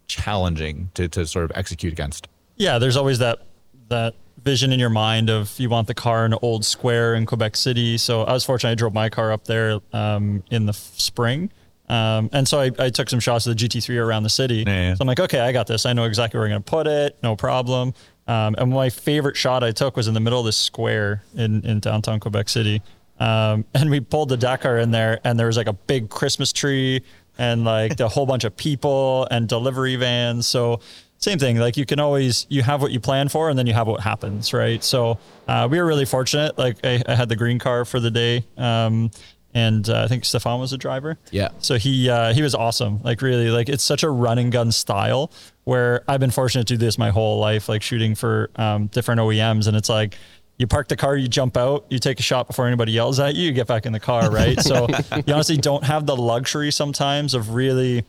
challenging 0.07 0.91
to, 0.93 1.09
to 1.09 1.27
sort 1.27 1.47
of 1.47 1.53
execute 1.55 1.95
against? 1.95 2.29
yeah, 2.57 2.79
there's 2.79 2.97
always 2.97 3.19
that 3.19 3.41
that 3.89 4.15
vision 4.43 4.73
in 4.73 4.79
your 4.79 4.91
mind 4.91 5.31
of 5.31 5.59
you 5.59 5.71
want 5.71 5.89
the 5.89 5.95
car 5.95 6.27
in 6.27 6.33
an 6.33 6.39
old 6.43 6.65
square 6.65 7.15
in 7.15 7.27
Quebec 7.27 7.57
City. 7.57 7.97
So 7.99 8.23
I 8.23 8.33
was 8.33 8.45
fortunate; 8.45 8.71
I 8.71 8.75
drove 8.75 8.95
my 8.95 9.09
car 9.09 9.33
up 9.33 9.45
there 9.45 9.81
um, 9.93 10.43
in 10.51 10.67
the 10.67 10.73
spring, 10.73 11.51
um, 11.89 12.31
and 12.33 12.47
so 12.47 12.61
I, 12.61 12.71
I 12.79 12.91
took 12.91 13.11
some 13.11 13.21
shots 13.21 13.47
of 13.47 13.57
the 13.57 13.69
GT3 13.69 14.03
around 14.05 14.23
the 14.23 14.31
city. 14.31 14.65
Yeah, 14.67 14.89
yeah. 14.89 14.95
So 14.95 15.03
I'm 15.03 15.09
like, 15.09 15.21
okay, 15.21 15.41
I 15.41 15.53
got 15.53 15.67
this. 15.67 15.87
I 15.87 15.93
know 15.93 16.05
exactly 16.05 16.39
where 16.39 16.47
I'm 16.47 16.53
going 16.53 16.63
to 16.63 16.71
put 16.71 16.87
it. 16.87 17.19
No 17.23 17.37
problem. 17.37 17.95
Um, 18.27 18.55
and 18.57 18.71
my 18.71 18.89
favorite 18.89 19.37
shot 19.37 19.63
I 19.63 19.71
took 19.71 19.97
was 19.97 20.09
in 20.09 20.15
the 20.15 20.21
middle 20.21 20.41
of 20.41 20.47
this 20.47 20.57
square 20.57 21.23
in 21.35 21.65
in 21.65 21.81
downtown 21.81 22.21
Quebec 22.21 22.49
City. 22.49 22.83
Um, 23.21 23.65
and 23.75 23.91
we 23.91 24.01
pulled 24.01 24.31
the 24.31 24.37
Dakar 24.37 24.79
in 24.79 24.91
there, 24.91 25.21
and 25.25 25.39
there 25.39 25.47
was 25.47 25.57
like 25.57 25.69
a 25.69 25.73
big 25.73 26.11
Christmas 26.11 26.53
tree 26.53 27.03
and 27.37 27.65
like 27.65 27.99
a 27.99 28.09
whole 28.09 28.27
bunch 28.27 28.45
of 28.45 28.57
people 28.57 29.27
and 29.31 29.49
delivery 29.49 29.97
vans. 29.97 30.47
So 30.47 30.81
same 31.25 31.39
thing. 31.39 31.59
Like 31.59 31.77
you 31.77 31.87
can 31.87 31.99
always 31.99 32.47
you 32.49 32.63
have 32.63 32.81
what 32.83 32.93
you 32.93 33.01
plan 33.01 33.29
for, 33.29 33.49
and 33.51 33.59
then 33.59 33.67
you 33.67 33.73
have 33.73 33.89
what 33.89 34.01
happens, 34.01 34.53
right? 34.53 34.85
So 34.85 35.19
uh, 35.49 35.67
we 35.71 35.79
were 35.79 35.87
really 35.87 36.05
fortunate. 36.05 36.57
Like 36.57 36.77
I, 36.85 37.03
I 37.09 37.15
had 37.15 37.29
the 37.29 37.37
green 37.37 37.59
car 37.59 37.85
for 37.85 37.99
the 37.99 38.11
day, 38.11 38.45
um, 38.57 39.11
and 39.55 39.89
uh, 39.89 40.03
I 40.03 40.09
think 40.09 40.25
Stefan 40.25 40.61
was 40.61 40.71
the 40.71 40.79
driver. 40.79 41.19
Yeah. 41.31 41.49
So 41.59 41.77
he 41.77 42.09
uh, 42.09 42.33
he 42.35 42.43
was 42.43 42.55
awesome. 42.55 43.03
Like 43.03 43.23
really, 43.23 43.51
like 43.51 43.69
it's 43.69 43.83
such 43.83 44.03
a 44.03 44.11
run 44.11 44.39
and 44.39 44.53
gun 44.53 44.71
style 44.71 45.33
where 45.65 46.05
I've 46.07 46.21
been 46.21 46.31
fortunate 46.31 46.67
to 46.69 46.75
do 46.75 46.79
this 46.79 46.99
my 46.99 47.11
whole 47.11 47.41
life, 47.41 47.69
like 47.69 47.83
shooting 47.83 48.15
for 48.15 48.51
um, 48.57 48.87
different 48.87 49.21
OEMs, 49.21 49.67
and 49.67 49.77
it's 49.77 49.89
like. 49.89 50.17
You 50.57 50.69
park 50.69 50.87
the 50.87 50.95
car, 50.95 51.17
you 51.17 51.27
jump 51.27 51.57
out, 51.57 51.85
you 51.91 51.99
take 51.99 52.21
a 52.21 52.23
shot 52.23 52.47
before 52.47 52.69
anybody 52.69 52.93
yells 52.93 53.19
at 53.19 53.35
you, 53.35 53.47
you 53.47 53.53
get 53.53 53.67
back 53.67 53.87
in 53.87 53.93
the 53.93 53.99
car, 53.99 54.31
right? 54.31 54.57
so 54.61 54.87
you 55.27 55.35
honestly 55.35 55.57
don't 55.57 55.83
have 55.83 56.07
the 56.07 56.15
luxury 56.15 56.71
sometimes 56.71 57.35
of 57.35 57.55
really 57.55 58.05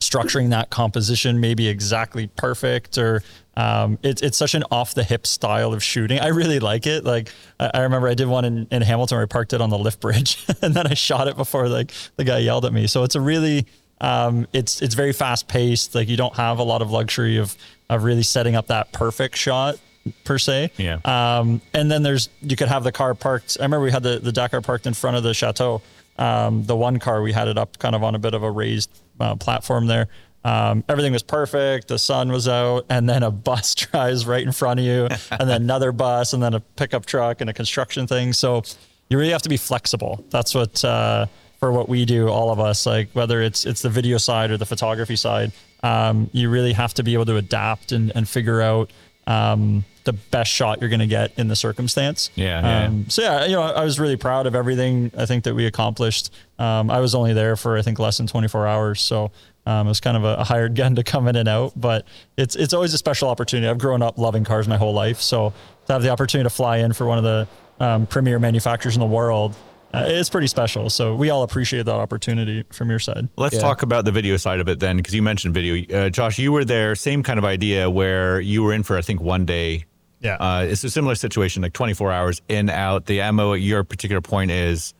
structuring 0.00 0.50
that 0.50 0.70
composition 0.70 1.40
maybe 1.40 1.68
exactly 1.68 2.28
perfect 2.36 2.98
or 2.98 3.22
um, 3.56 3.98
it's 4.04 4.22
it's 4.22 4.36
such 4.36 4.54
an 4.54 4.62
off 4.70 4.94
the 4.94 5.02
hip 5.02 5.26
style 5.26 5.72
of 5.72 5.82
shooting. 5.82 6.20
I 6.20 6.28
really 6.28 6.60
like 6.60 6.86
it. 6.86 7.02
Like 7.02 7.32
I, 7.58 7.70
I 7.74 7.80
remember 7.80 8.06
I 8.06 8.14
did 8.14 8.28
one 8.28 8.44
in, 8.44 8.68
in 8.70 8.82
Hamilton 8.82 9.16
where 9.16 9.24
I 9.24 9.26
parked 9.26 9.52
it 9.52 9.60
on 9.60 9.68
the 9.68 9.78
lift 9.78 10.00
bridge 10.00 10.46
and 10.62 10.74
then 10.74 10.86
I 10.86 10.94
shot 10.94 11.26
it 11.26 11.36
before 11.36 11.68
like 11.68 11.92
the 12.16 12.22
guy 12.22 12.38
yelled 12.38 12.64
at 12.64 12.72
me. 12.72 12.86
So 12.86 13.02
it's 13.02 13.16
a 13.16 13.20
really 13.20 13.66
um, 14.00 14.46
it's 14.52 14.80
it's 14.80 14.94
very 14.94 15.12
fast 15.12 15.48
paced. 15.48 15.94
Like 15.96 16.08
you 16.08 16.16
don't 16.16 16.34
have 16.36 16.60
a 16.60 16.62
lot 16.62 16.82
of 16.82 16.92
luxury 16.92 17.38
of 17.38 17.56
of 17.90 18.04
really 18.04 18.22
setting 18.22 18.54
up 18.54 18.68
that 18.68 18.92
perfect 18.92 19.36
shot 19.36 19.78
per 20.24 20.38
se. 20.38 20.70
Yeah. 20.76 21.00
Um, 21.04 21.60
and 21.74 21.90
then 21.90 22.04
there's 22.04 22.28
you 22.40 22.54
could 22.56 22.68
have 22.68 22.84
the 22.84 22.92
car 22.92 23.14
parked. 23.14 23.56
I 23.58 23.64
remember 23.64 23.84
we 23.84 23.90
had 23.90 24.04
the 24.04 24.20
the 24.20 24.32
Dakar 24.32 24.60
parked 24.60 24.86
in 24.86 24.94
front 24.94 25.16
of 25.16 25.24
the 25.24 25.34
chateau. 25.34 25.82
Um, 26.18 26.64
the 26.64 26.76
one 26.76 26.98
car 26.98 27.22
we 27.22 27.32
had 27.32 27.48
it 27.48 27.56
up 27.56 27.78
kind 27.78 27.94
of 27.94 28.02
on 28.02 28.14
a 28.14 28.18
bit 28.18 28.34
of 28.34 28.42
a 28.42 28.50
raised 28.50 28.90
uh, 29.20 29.36
platform 29.36 29.86
there. 29.86 30.08
Um, 30.44 30.84
everything 30.88 31.12
was 31.12 31.22
perfect. 31.22 31.88
The 31.88 31.98
sun 31.98 32.30
was 32.30 32.48
out, 32.48 32.86
and 32.88 33.08
then 33.08 33.22
a 33.22 33.30
bus 33.48 33.74
drives 33.74 34.26
right 34.26 34.42
in 34.42 34.52
front 34.52 34.80
of 34.80 34.86
you, 34.86 35.08
and 35.30 35.48
then 35.48 35.62
another 35.62 35.92
bus, 35.92 36.32
and 36.32 36.42
then 36.42 36.54
a 36.54 36.60
pickup 36.60 37.06
truck 37.06 37.40
and 37.40 37.50
a 37.50 37.52
construction 37.52 38.06
thing. 38.06 38.32
So 38.32 38.62
you 39.08 39.18
really 39.18 39.32
have 39.32 39.42
to 39.42 39.48
be 39.48 39.56
flexible. 39.56 40.24
That's 40.30 40.54
what 40.54 40.84
uh, 40.84 41.26
for 41.58 41.72
what 41.72 41.88
we 41.88 42.04
do, 42.04 42.28
all 42.28 42.50
of 42.50 42.60
us. 42.60 42.86
Like 42.86 43.10
whether 43.12 43.42
it's 43.42 43.66
it's 43.66 43.82
the 43.82 43.90
video 43.90 44.18
side 44.18 44.50
or 44.50 44.56
the 44.56 44.66
photography 44.66 45.16
side, 45.16 45.52
um, 45.82 46.30
you 46.32 46.50
really 46.50 46.72
have 46.72 46.94
to 46.94 47.02
be 47.02 47.14
able 47.14 47.26
to 47.26 47.36
adapt 47.36 47.92
and, 47.92 48.12
and 48.14 48.28
figure 48.28 48.60
out 48.60 48.90
um, 49.26 49.84
the 50.08 50.14
best 50.14 50.50
shot 50.50 50.80
you're 50.80 50.88
going 50.88 51.00
to 51.00 51.06
get 51.06 51.38
in 51.38 51.48
the 51.48 51.54
circumstance. 51.56 52.30
Yeah, 52.34 52.60
yeah. 52.62 52.86
Um, 52.86 53.10
so 53.10 53.20
yeah, 53.22 53.44
you 53.44 53.52
know, 53.52 53.62
I 53.62 53.84
was 53.84 54.00
really 54.00 54.16
proud 54.16 54.46
of 54.46 54.54
everything 54.54 55.10
I 55.16 55.26
think 55.26 55.44
that 55.44 55.54
we 55.54 55.66
accomplished. 55.66 56.32
Um, 56.58 56.90
I 56.90 57.00
was 57.00 57.14
only 57.14 57.34
there 57.34 57.56
for 57.56 57.76
I 57.76 57.82
think 57.82 57.98
less 57.98 58.16
than 58.16 58.26
24 58.26 58.66
hours, 58.66 59.00
so 59.02 59.30
um, 59.66 59.86
it 59.86 59.90
was 59.90 60.00
kind 60.00 60.16
of 60.16 60.24
a, 60.24 60.36
a 60.40 60.44
hired 60.44 60.74
gun 60.74 60.94
to 60.96 61.04
come 61.04 61.28
in 61.28 61.36
and 61.36 61.46
out. 61.48 61.72
But 61.76 62.06
it's 62.38 62.56
it's 62.56 62.72
always 62.72 62.94
a 62.94 62.98
special 62.98 63.28
opportunity. 63.28 63.68
I've 63.68 63.78
grown 63.78 64.00
up 64.02 64.16
loving 64.18 64.44
cars 64.44 64.66
my 64.66 64.78
whole 64.78 64.94
life, 64.94 65.20
so 65.20 65.52
to 65.86 65.92
have 65.92 66.02
the 66.02 66.08
opportunity 66.08 66.48
to 66.48 66.54
fly 66.54 66.78
in 66.78 66.92
for 66.94 67.06
one 67.06 67.18
of 67.18 67.24
the 67.24 67.46
um, 67.84 68.06
premier 68.06 68.38
manufacturers 68.38 68.96
in 68.96 69.00
the 69.00 69.06
world, 69.06 69.54
uh, 69.94 70.04
it's 70.06 70.28
pretty 70.30 70.46
special. 70.48 70.90
So 70.90 71.14
we 71.14 71.30
all 71.30 71.42
appreciate 71.44 71.84
that 71.86 71.94
opportunity 71.94 72.64
from 72.72 72.90
your 72.90 72.98
side. 72.98 73.28
Let's 73.36 73.54
Yeah. 73.54 73.60
talk 73.60 73.82
about 73.82 74.04
the 74.04 74.10
video 74.12 74.36
side 74.36 74.60
of 74.60 74.68
it 74.68 74.80
then, 74.80 74.96
because 74.96 75.14
you 75.14 75.22
mentioned 75.22 75.54
video. 75.54 75.84
Uh, 76.06 76.10
Josh, 76.10 76.38
you 76.38 76.50
were 76.52 76.64
there, 76.64 76.94
same 76.94 77.22
kind 77.22 77.38
of 77.38 77.44
idea 77.44 77.88
where 77.88 78.40
you 78.40 78.62
were 78.64 78.72
in 78.72 78.82
for, 78.82 78.98
I 78.98 79.02
think, 79.02 79.20
one 79.20 79.44
day 79.44 79.84
Yeah. 80.20 80.34
Uh, 80.34 80.66
it's 80.68 80.82
a 80.84 80.90
similar 80.90 81.14
situation, 81.14 81.62
like 81.62 81.72
24 81.72 82.12
hours 82.12 82.42
in, 82.48 82.70
out. 82.70 83.06
The 83.06 83.30
MO 83.32 83.54
at 83.54 83.60
your 83.60 83.84
particular 83.84 84.20
point 84.20 84.50
is 84.50 84.94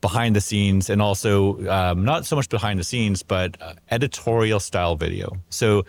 behind 0.00 0.36
the 0.36 0.40
scenes 0.40 0.90
and 0.90 1.02
also 1.02 1.66
um, 1.68 2.04
not 2.04 2.26
so 2.26 2.36
much 2.36 2.48
behind 2.48 2.78
the 2.78 2.84
scenes, 2.84 3.22
but 3.22 3.60
uh, 3.60 3.74
editorial 3.90 4.60
style 4.60 4.96
video. 4.96 5.36
So 5.50 5.84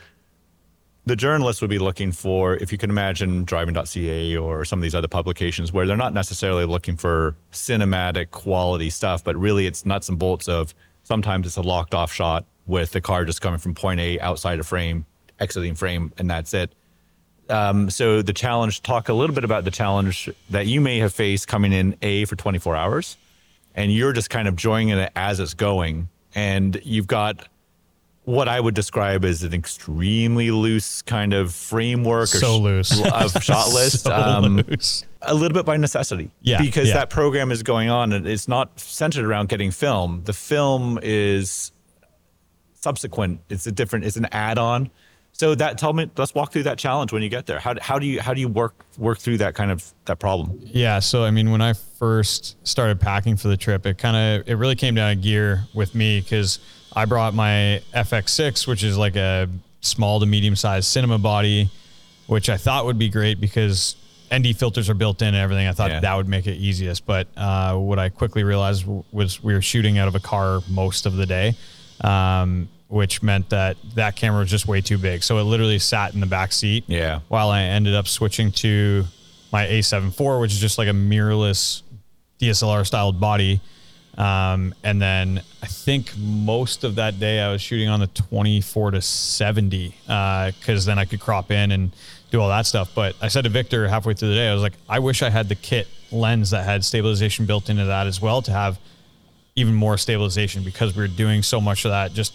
the 1.06 1.16
journalist 1.16 1.62
would 1.62 1.70
be 1.70 1.80
looking 1.80 2.12
for, 2.12 2.56
if 2.56 2.72
you 2.72 2.78
can 2.78 2.90
imagine 2.90 3.46
driving.ca 3.46 4.38
or 4.38 4.66
some 4.66 4.80
of 4.80 4.84
these 4.84 4.96
other 4.96 5.08
publications 5.08 5.72
where 5.72 5.86
they're 5.86 5.96
not 5.96 6.14
necessarily 6.14 6.66
looking 6.66 6.98
for 6.98 7.36
cinematic 7.54 8.32
quality 8.32 8.90
stuff, 8.90 9.24
but 9.24 9.36
really 9.38 9.68
it's 9.68 9.86
nuts 9.86 10.10
and 10.10 10.20
bolts 10.20 10.50
of 10.50 10.74
sometimes 11.04 11.48
it's 11.48 11.56
a 11.56 11.62
locked 11.62 11.94
off 11.94 12.12
shot 12.12 12.46
with 12.66 12.92
the 12.92 13.00
car 13.00 13.24
just 13.24 13.40
coming 13.40 13.60
from 13.60 13.74
point 13.74 14.02
A 14.02 14.20
outside 14.20 14.60
a 14.60 14.64
frame, 14.64 15.06
exiting 15.40 15.76
frame, 15.76 16.12
and 16.18 16.30
that's 16.30 16.54
it. 16.54 16.74
Um, 17.50 17.90
so 17.90 18.22
the 18.22 18.34
challenge, 18.34 18.82
talk 18.84 19.10
a 19.10 19.14
little 19.14 19.34
bit 19.36 19.44
about 19.44 19.64
the 19.64 19.72
challenge 19.72 20.30
that 20.50 20.68
you 20.68 20.82
may 20.82 21.00
have 21.00 21.14
faced 21.14 21.48
coming 21.48 21.72
in 21.74 21.96
A 22.02 22.26
for 22.26 22.36
24 22.36 22.76
hours, 22.76 23.18
and 23.76 23.92
you're 23.94 24.14
just 24.14 24.30
kind 24.30 24.48
of 24.48 24.56
joining 24.56 24.90
it 24.98 25.12
as 25.16 25.40
it's 25.40 25.54
going. 25.54 26.10
And 26.36 26.80
you've 26.84 27.08
got 27.08 27.48
what 28.26 28.50
I 28.50 28.60
would 28.60 28.76
describe 28.76 29.24
as 29.24 29.44
an 29.44 29.54
extremely 29.54 30.52
loose 30.52 31.02
kind 31.02 31.34
of 31.34 31.54
framework 31.54 32.24
or 32.24 32.40
So 32.40 32.58
sh- 32.58 32.62
loose. 32.62 33.02
of 33.12 33.32
shot 33.44 33.70
list. 33.70 34.04
So 34.04 34.12
um, 34.14 34.58
loose. 34.58 35.06
a 35.22 35.34
little 35.34 35.56
bit 35.56 35.66
by 35.66 35.78
necessity. 35.78 36.30
Yeah, 36.42 36.62
Because 36.62 36.90
yeah. 36.90 36.96
that 36.96 37.10
program 37.10 37.52
is 37.54 37.64
going 37.64 37.90
on 37.90 38.12
and 38.12 38.28
it's 38.28 38.50
not 38.50 38.78
centered 38.78 39.24
around 39.24 39.48
getting 39.48 39.72
film. 39.72 40.24
The 40.26 40.34
film 40.34 41.00
is 41.02 41.72
subsequent. 42.74 43.40
It's 43.50 43.66
a 43.68 43.72
different, 43.72 44.06
it's 44.06 44.18
an 44.18 44.28
add-on. 44.32 44.90
So 45.40 45.54
that 45.54 45.78
tell 45.78 45.94
me 45.94 46.10
let's 46.18 46.34
walk 46.34 46.52
through 46.52 46.64
that 46.64 46.80
challenge 46.80 47.14
when 47.14 47.22
you 47.22 47.30
get 47.30 47.46
there. 47.46 47.60
How, 47.60 47.76
how 47.80 48.00
do 48.00 48.08
you 48.08 48.20
how 48.20 48.34
do 48.34 48.42
you 48.42 48.48
work 48.48 48.74
work 48.98 49.20
through 49.20 49.38
that 49.38 49.54
kind 49.54 49.70
of 49.70 49.86
that 50.06 50.18
problem? 50.18 50.60
Yeah, 50.64 50.98
so 50.98 51.24
I 51.24 51.30
mean, 51.32 51.52
when 51.52 51.62
I 51.62 51.74
first 51.74 52.56
started 52.68 53.00
packing 53.00 53.38
for 53.38 53.48
the 53.48 53.58
trip, 53.58 53.86
it 53.86 54.00
kind 54.00 54.18
of 54.42 54.50
it 54.50 54.56
really 54.56 54.76
came 54.76 54.96
down 54.96 55.16
to 55.16 55.22
gear 55.22 55.64
with 55.76 55.94
me 55.94 56.22
because 56.22 56.58
I 56.94 57.06
brought 57.06 57.36
my 57.36 57.84
FX6, 57.94 58.66
which 58.68 58.84
is 58.84 58.98
like 58.98 59.16
a 59.16 59.48
small 59.82 60.20
to 60.20 60.26
medium 60.26 60.56
sized 60.56 60.88
cinema 60.88 61.20
body, 61.20 61.70
which 62.26 62.50
I 62.50 62.58
thought 62.58 62.86
would 62.86 62.98
be 62.98 63.10
great 63.10 63.40
because 63.40 63.96
ND 64.36 64.58
filters 64.58 64.90
are 64.90 64.96
built 64.96 65.22
in 65.22 65.28
and 65.30 65.38
everything. 65.38 65.68
I 65.68 65.72
thought 65.72 65.92
Yeah. 65.92 66.00
that 66.00 66.16
would 66.16 66.28
make 66.28 66.48
it 66.48 66.56
easiest, 66.56 67.06
but 67.06 67.28
uh, 67.38 67.76
what 67.76 68.00
I 68.00 68.10
quickly 68.10 68.44
realized 68.44 68.86
was 69.12 69.44
we 69.44 69.54
were 69.54 69.62
shooting 69.62 70.00
out 70.00 70.08
of 70.08 70.16
a 70.16 70.20
car 70.20 70.62
most 70.68 71.06
of 71.06 71.16
the 71.16 71.28
day. 71.28 71.56
Um, 72.02 72.70
which 72.90 73.22
meant 73.22 73.50
that 73.50 73.76
that 73.96 74.16
camera 74.16 74.40
was 74.40 74.50
just 74.50 74.66
way 74.66 74.80
too 74.80 74.98
big. 74.98 75.22
So 75.22 75.38
it 75.40 75.44
literally 75.44 75.78
sat 75.78 76.14
in 76.14 76.22
the 76.22 76.26
back 76.26 76.54
seat 76.54 76.86
Yeah. 76.88 77.20
while 77.28 77.50
I 77.50 77.64
ended 77.64 77.94
up 77.96 78.08
switching 78.08 78.50
to 78.54 79.04
my 79.52 79.66
A7 79.66 80.08
IV, 80.18 80.40
which 80.40 80.54
is 80.54 80.60
just 80.60 80.78
like 80.78 80.88
a 80.88 80.92
mirrorless 80.94 81.82
DSLR 82.40 82.86
styled 82.86 83.20
body. 83.20 83.60
Um, 84.18 84.74
and 84.84 85.02
then 85.02 85.42
I 85.62 85.66
think 85.68 86.18
most 86.18 86.84
of 86.86 86.96
that 86.96 87.20
day 87.20 87.42
I 87.42 87.52
was 87.52 87.62
shooting 87.62 87.90
on 87.90 88.00
the 88.00 88.08
24 88.08 88.92
to 88.92 89.02
70 89.02 89.94
because 90.06 90.86
then 90.86 90.98
I 90.98 91.04
could 91.06 91.20
crop 91.20 91.52
in 91.52 91.72
and 91.72 91.92
do 92.32 92.40
all 92.40 92.48
that 92.50 92.66
stuff. 92.66 92.92
But 92.96 93.16
I 93.22 93.28
said 93.28 93.44
to 93.44 93.50
Viktor 93.50 93.88
halfway 93.90 94.14
through 94.14 94.30
the 94.30 94.36
day, 94.36 94.48
I 94.50 94.54
was 94.54 94.64
like, 94.64 94.74
I 94.88 95.00
wish 95.00 95.22
I 95.22 95.30
had 95.30 95.50
the 95.50 95.56
kit 95.56 95.88
lens 96.12 96.52
that 96.52 96.64
had 96.64 96.86
stabilization 96.86 97.46
built 97.46 97.70
into 97.70 97.84
that 97.86 98.08
as 98.08 98.22
well 98.22 98.42
to 98.44 98.52
have 98.52 98.80
even 99.58 99.74
more 99.74 99.98
stabilization 99.98 100.64
because 100.64 100.96
we 100.96 101.02
were 101.02 101.08
doing 101.08 101.42
so 101.42 101.60
much 101.60 101.84
of 101.84 101.92
that. 101.92 102.14
Just 102.14 102.34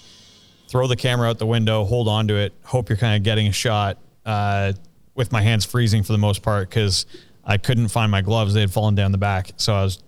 throw 0.69 0.87
the 0.89 0.97
camera 0.97 1.31
out 1.31 1.39
the 1.39 1.47
window, 1.47 1.85
hold 1.85 2.09
on 2.09 2.29
to 2.29 2.35
it, 2.35 2.53
hope 2.65 2.89
you're 2.89 2.99
kind 2.99 3.17
of 3.17 3.23
getting 3.23 3.47
a 3.47 3.53
shot 3.53 3.97
uh, 4.27 4.73
with 5.15 5.31
my 5.31 5.41
hands 5.41 5.65
freezing 5.65 6.03
for 6.03 6.13
the 6.13 6.19
most 6.19 6.43
part 6.43 6.69
because 6.69 7.07
I 7.45 7.59
couldn't 7.59 7.89
find 7.89 8.11
my 8.11 8.23
gloves. 8.23 8.55
They 8.55 8.61
had 8.61 8.73
fallen 8.73 8.97
down 8.97 9.13
the 9.13 9.19
back. 9.19 9.53
So 9.57 9.73
I 9.73 9.85
was 9.85 10.03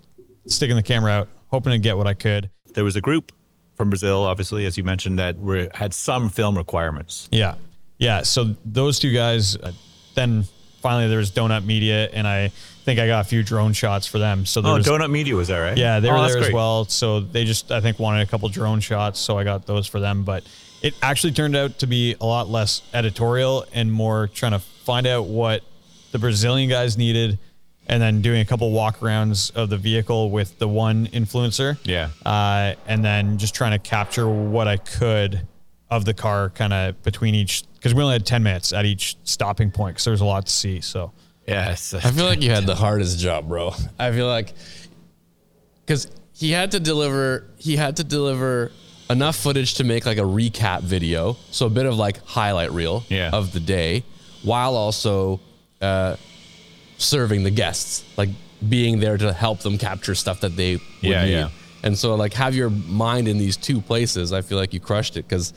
sticking 0.47 0.75
the 0.75 0.83
camera 0.83 1.13
out, 1.13 1.29
hoping 1.49 1.73
to 1.73 1.79
get 1.79 1.97
what 1.97 2.09
I 2.09 2.15
could. 2.15 2.51
There 2.75 2.85
was 2.85 2.97
a 2.97 3.01
group 3.01 3.31
from 3.77 3.91
Brazil, 3.91 4.25
obviously, 4.25 4.67
as 4.67 4.77
you 4.77 4.83
mentioned, 4.83 5.21
that 5.21 5.39
were 5.39 5.69
had 5.73 5.95
some 5.95 6.29
film 6.29 6.57
requirements. 6.57 7.29
Yeah. 7.31 7.55
Yeah. 7.99 8.23
So 8.23 8.57
those 8.65 8.99
two 8.99 9.13
guys, 9.13 9.57
uh, 9.57 9.71
then 10.15 10.45
finally 10.81 11.09
there 11.09 11.19
was 11.19 11.31
Donut 11.31 11.65
Media, 11.65 12.09
and 12.13 12.27
I 12.27 12.51
think 12.85 13.01
I 13.01 13.07
got 13.07 13.25
a 13.25 13.29
few 13.29 13.43
drone 13.43 13.73
shots 13.73 14.07
for 14.07 14.19
them. 14.19 14.45
So 14.47 14.61
there 14.61 14.73
Oh, 14.73 14.77
was, 14.77 14.87
Donut 14.87 15.11
Media 15.11 15.35
was 15.35 15.49
there, 15.49 15.63
right? 15.63 15.77
Yeah, 15.77 16.01
they 16.01 16.11
Oh, 16.11 16.21
were 16.21 16.29
there 16.29 16.39
as 16.43 16.53
well. 16.53 16.85
So 16.85 17.21
they 17.21 17.45
just, 17.45 17.73
I 17.73 17.81
think, 17.81 17.99
wanted 17.99 18.23
a 18.23 18.27
couple 18.31 18.49
drone 18.51 18.81
shots. 18.81 19.19
So 19.19 19.39
I 19.39 19.45
got 19.45 19.67
those 19.67 19.87
for 19.87 20.01
them. 20.01 20.23
But 20.23 20.45
it 20.83 20.95
actually 21.03 21.33
turned 21.33 21.57
out 21.57 21.79
to 21.79 21.87
be 21.87 22.15
a 22.21 22.27
lot 22.27 22.49
less 22.49 22.83
editorial 22.93 23.65
and 23.73 23.91
more 23.91 24.29
trying 24.29 24.53
to 24.53 24.59
find 24.59 25.07
out 25.07 25.27
what 25.27 25.63
the 26.13 26.19
Brazilian 26.19 26.69
guys 26.69 26.99
needed 26.99 27.39
and 27.87 28.01
then 28.03 28.21
doing 28.23 28.41
a 28.41 28.45
couple 28.45 28.71
walkarounds 28.71 29.55
of 29.55 29.69
the 29.71 29.77
vehicle 29.79 30.31
with 30.31 30.59
the 30.59 30.69
one 30.69 31.07
influencer. 31.09 31.79
Yeah. 31.85 32.11
Uh, 32.25 32.75
and 32.87 33.05
then 33.05 33.39
just 33.39 33.55
trying 33.55 33.73
to 33.73 33.79
capture 33.79 34.29
what 34.29 34.69
I 34.69 34.77
could 34.77 35.47
of 35.91 36.05
the 36.05 36.15
car 36.15 36.51
kind 36.51 36.73
of 36.73 37.03
between 37.03 37.35
each, 37.35 37.65
because 37.75 37.95
we 37.95 38.03
only 38.03 38.15
had 38.15 38.27
10 38.27 38.43
minutes 38.43 38.73
at 38.73 38.85
each 38.85 39.17
stopping 39.25 39.71
point 39.71 39.95
because 39.95 40.05
there's 40.05 40.21
a 40.21 40.25
lot 40.27 40.47
to 40.47 40.53
see. 40.53 40.81
So. 40.83 41.13
Yes. 41.47 41.93
I 41.95 42.01
feel 42.11 42.25
like 42.25 42.43
you 42.43 42.51
had 42.51 42.67
the 42.67 42.75
hardest 42.75 43.19
job, 43.19 43.49
bro. 43.49 43.75
I 43.99 44.13
feel 44.13 44.27
like 44.27 44.55
because 45.85 46.09
he 46.33 46.51
had 46.51 46.71
to 46.73 46.81
deliver, 46.81 47.47
he 47.59 47.77
had 47.77 47.97
to 47.99 48.05
deliver 48.05 48.73
enough 49.11 49.37
footage 49.37 49.75
to 49.75 49.85
make 49.85 50.07
like 50.07 50.19
a 50.19 50.23
recap 50.23 50.81
video, 50.83 51.37
so 51.51 51.67
a 51.67 51.71
bit 51.71 51.87
of 51.87 51.97
like 51.97 52.19
highlight 52.25 52.73
reel 52.73 53.05
Yeah. 53.11 53.31
of 53.33 53.53
the 53.53 53.61
day, 53.61 54.05
while 54.43 54.75
also 54.77 55.41
uh, 55.83 56.17
serving 56.97 57.43
the 57.45 57.51
guests, 57.51 58.05
like 58.17 58.31
being 58.67 58.99
there 59.01 59.19
to 59.19 59.33
help 59.33 59.61
them 59.61 59.77
capture 59.77 60.15
stuff 60.15 60.41
that 60.41 60.57
they 60.57 60.73
would 60.77 60.83
Yeah, 61.03 61.25
need. 61.25 61.33
yeah. 61.33 61.49
And 61.83 61.99
so, 61.99 62.15
like, 62.15 62.33
have 62.33 62.55
your 62.55 62.71
mind 62.71 63.29
in 63.29 63.37
these 63.37 63.59
two 63.59 63.83
places. 63.83 64.33
I 64.33 64.41
feel 64.41 64.57
like 64.57 64.73
you 64.73 64.81
crushed 64.81 65.19
it 65.19 65.29
because 65.29 65.53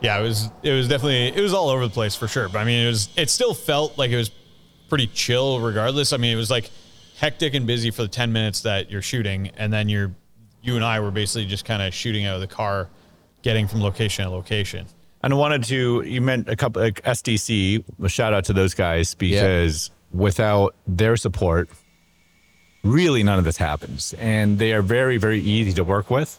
Yeah, 0.00 0.18
it 0.18 0.22
was 0.22 0.48
it 0.62 0.72
was 0.72 0.88
definitely 0.88 1.26
it 1.28 1.40
was 1.42 1.52
all 1.52 1.68
over 1.68 1.86
the 1.86 1.92
place 1.92 2.14
for 2.16 2.26
sure. 2.28 2.48
But 2.48 2.60
I 2.60 2.64
mean, 2.64 2.86
it 2.86 2.88
was 2.88 3.10
it 3.16 3.28
still 3.28 3.52
felt 3.52 3.98
like 3.98 4.10
it 4.10 4.16
was 4.16 4.30
pretty 4.92 5.06
chill 5.06 5.58
regardless. 5.58 6.12
I 6.12 6.18
mean, 6.18 6.34
it 6.34 6.36
was 6.36 6.50
like 6.50 6.70
hectic 7.16 7.54
and 7.54 7.66
busy 7.66 7.90
for 7.90 8.02
the 8.02 8.08
10 8.08 8.30
minutes 8.30 8.60
that 8.60 8.90
you're 8.90 9.00
shooting 9.00 9.50
and 9.56 9.72
then 9.72 9.88
you're 9.88 10.14
you 10.60 10.76
and 10.76 10.84
I 10.84 11.00
were 11.00 11.10
basically 11.10 11.46
just 11.46 11.64
kind 11.64 11.80
of 11.80 11.94
shooting 11.94 12.26
out 12.26 12.34
of 12.34 12.42
the 12.42 12.46
car 12.46 12.90
getting 13.40 13.66
from 13.66 13.80
location 13.80 14.26
to 14.26 14.30
location. 14.30 14.86
And 15.22 15.32
I 15.32 15.36
wanted 15.36 15.64
to, 15.64 16.02
you 16.02 16.20
meant 16.20 16.50
a 16.50 16.56
couple, 16.56 16.82
like 16.82 17.00
SDC, 17.04 17.82
a 18.04 18.08
shout 18.10 18.34
out 18.34 18.44
to 18.44 18.52
those 18.52 18.74
guys 18.74 19.14
because 19.14 19.90
without 20.12 20.76
their 20.86 21.16
support, 21.16 21.70
really 22.84 23.22
none 23.22 23.38
of 23.38 23.46
this 23.46 23.56
happens. 23.56 24.14
And 24.18 24.58
they 24.58 24.74
are 24.74 24.82
very, 24.82 25.16
very 25.16 25.40
easy 25.40 25.72
to 25.72 25.84
work 25.84 26.10
with. 26.10 26.38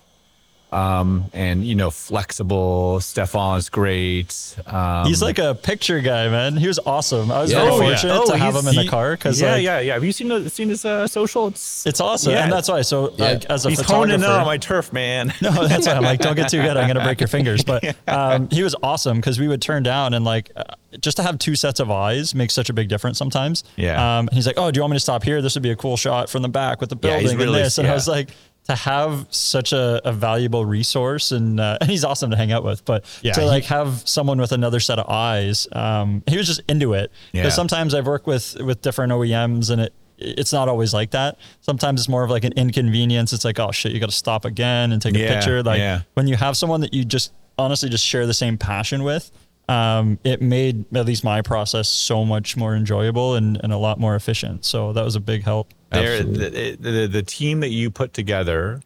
Um, 0.74 1.26
and, 1.34 1.64
you 1.66 1.76
know, 1.76 1.92
flexible. 1.92 3.00
Stefan's 3.00 3.70
great. 3.70 4.56
Um, 4.66 5.06
He's 5.08 5.22
like 5.22 5.38
a 5.40 5.54
picture 5.56 6.00
guy, 6.02 6.28
man. 6.30 6.58
He 6.58 6.68
was 6.68 6.80
awesome. 6.86 7.32
I 7.32 7.42
was 7.42 7.52
Yeah. 7.52 7.60
very 7.60 7.72
Oh, 7.72 7.82
yeah. 7.82 7.88
fortunate 7.90 8.14
Oh, 8.16 8.26
to 8.32 8.38
have 8.38 8.56
him 8.56 8.68
in 8.68 8.76
the 8.76 8.82
he- 8.84 8.88
car 8.88 9.12
because 9.12 9.40
yeah, 9.40 9.52
like, 9.54 9.64
yeah, 9.64 9.80
yeah. 9.80 9.94
Have 9.94 10.04
you 10.04 10.12
seen, 10.12 10.30
the, 10.30 10.50
seen 10.50 10.70
his 10.70 10.84
uh, 10.84 11.08
social? 11.08 11.48
It's, 11.48 11.86
it's 11.86 12.00
awesome, 12.02 12.32
Yeah. 12.34 12.44
and 12.44 12.52
that's 12.52 12.68
why. 12.70 12.82
So 12.82 13.14
Yeah. 13.18 13.26
like 13.26 13.46
as 13.46 13.66
a 13.66 13.70
he's 13.70 13.80
photographer, 13.82 14.12
honing 14.14 14.24
in 14.24 14.30
on 14.30 14.46
my 14.46 14.58
turf, 14.58 14.92
man. 14.92 15.34
no, 15.42 15.68
that's 15.68 15.86
why 15.88 15.94
I'm 15.94 16.04
like, 16.04 16.20
don't 16.22 16.36
get 16.36 16.50
too 16.50 16.62
good. 16.62 16.76
I'm 16.78 16.88
gonna 16.88 17.04
break 17.04 17.20
your 17.22 17.28
fingers. 17.38 17.64
But 17.64 17.96
um, 18.08 18.50
he 18.50 18.64
was 18.64 18.76
awesome 18.82 19.18
because 19.18 19.40
we 19.40 19.48
would 19.48 19.62
turn 19.62 19.84
down 19.84 20.14
and 20.14 20.26
like 20.26 20.52
uh, 20.56 20.64
just 21.00 21.18
to 21.18 21.24
have 21.24 21.38
two 21.40 21.56
sets 21.56 21.80
of 21.80 21.92
eyes 21.92 22.34
makes 22.34 22.54
such 22.54 22.70
a 22.70 22.74
big 22.74 22.88
difference 22.90 23.18
sometimes. 23.18 23.64
Yeah. 23.76 24.18
Um, 24.20 24.30
he's 24.32 24.48
like, 24.48 24.58
oh, 24.58 24.72
do 24.72 24.78
you 24.78 24.82
want 24.82 24.92
me 24.92 24.96
to 24.98 25.02
stop 25.02 25.24
here? 25.24 25.42
This 25.42 25.56
would 25.56 25.64
be 25.64 25.72
a 25.72 25.76
cool 25.76 25.98
shot 25.98 26.30
from 26.30 26.42
the 26.42 26.50
back 26.50 26.82
with 26.82 26.90
the 26.90 26.96
Yeah, 26.96 27.02
building 27.18 27.22
he's 27.28 27.36
really- 27.36 27.60
and 27.60 27.66
this. 27.66 27.78
And 27.78 27.88
I 27.88 27.94
was 27.94 28.08
like. 28.08 28.30
To 28.68 28.76
have 28.76 29.28
such 29.30 29.74
a, 29.74 30.00
a 30.08 30.14
valuable 30.14 30.66
resource 30.66 31.32
and 31.34 31.60
uh, 31.60 31.78
and 31.82 31.90
he's 31.90 32.06
awesome 32.06 32.32
to 32.32 32.38
hang 32.38 32.52
out 32.54 32.64
with, 32.64 32.86
but 32.86 33.04
Yeah, 33.22 33.34
to 33.34 33.42
he- 33.42 33.48
like 33.48 33.66
have 33.66 34.08
someone 34.08 34.40
with 34.40 34.54
another 34.54 34.80
set 34.80 35.00
of 35.00 35.10
eyes, 35.10 35.68
um, 35.74 36.24
he 36.28 36.38
was 36.38 36.48
just 36.48 36.62
into 36.70 36.94
it. 36.94 37.12
Yeah. 37.34 37.42
Because 37.42 37.56
sometimes 37.56 37.94
I've 37.94 38.08
worked 38.08 38.26
with 38.26 38.56
with 38.62 38.82
different 38.82 39.12
OEMs 39.12 39.70
and 39.70 39.82
it 39.82 39.94
it's 40.18 40.54
not 40.54 40.70
always 40.70 40.94
like 40.94 41.12
that. 41.12 41.38
Sometimes 41.60 42.00
it's 42.00 42.08
more 42.08 42.24
of 42.24 42.30
like 42.30 42.46
an 42.46 42.54
inconvenience. 42.54 43.34
It's 43.34 43.44
like, 43.44 43.60
oh 43.60 43.72
shit, 43.72 43.92
you 43.92 44.00
got 44.00 44.10
to 44.10 44.16
stop 44.16 44.46
again 44.46 44.94
and 44.94 45.02
take 45.02 45.16
a 45.16 45.20
Yeah, 45.20 45.34
picture. 45.36 45.62
Like 45.64 45.80
yeah. 45.80 46.02
when 46.14 46.28
you 46.28 46.38
have 46.38 46.56
someone 46.56 46.80
that 46.82 46.94
you 46.94 47.04
just 47.04 47.34
honestly 47.58 47.90
just 47.90 48.06
share 48.06 48.26
the 48.26 48.34
same 48.34 48.58
passion 48.58 49.04
with, 49.04 49.30
um, 49.68 50.20
it 50.24 50.42
made 50.42 50.86
at 50.96 51.06
least 51.06 51.24
my 51.26 51.42
process 51.42 51.90
so 51.90 52.24
much 52.24 52.56
more 52.56 52.76
enjoyable 52.76 53.36
and, 53.36 53.60
and 53.64 53.74
a 53.74 53.78
lot 53.78 54.00
more 54.00 54.16
efficient. 54.16 54.64
So 54.66 54.94
that 54.94 55.04
was 55.04 55.16
a 55.16 55.20
big 55.20 55.44
help. 55.44 55.74
There, 55.94 56.24
the, 56.24 56.78
the, 56.80 57.08
the 57.08 57.24
team 57.24 57.60
that 57.62 57.70
you 57.70 57.92
put 57.92 58.14
together 58.14 58.82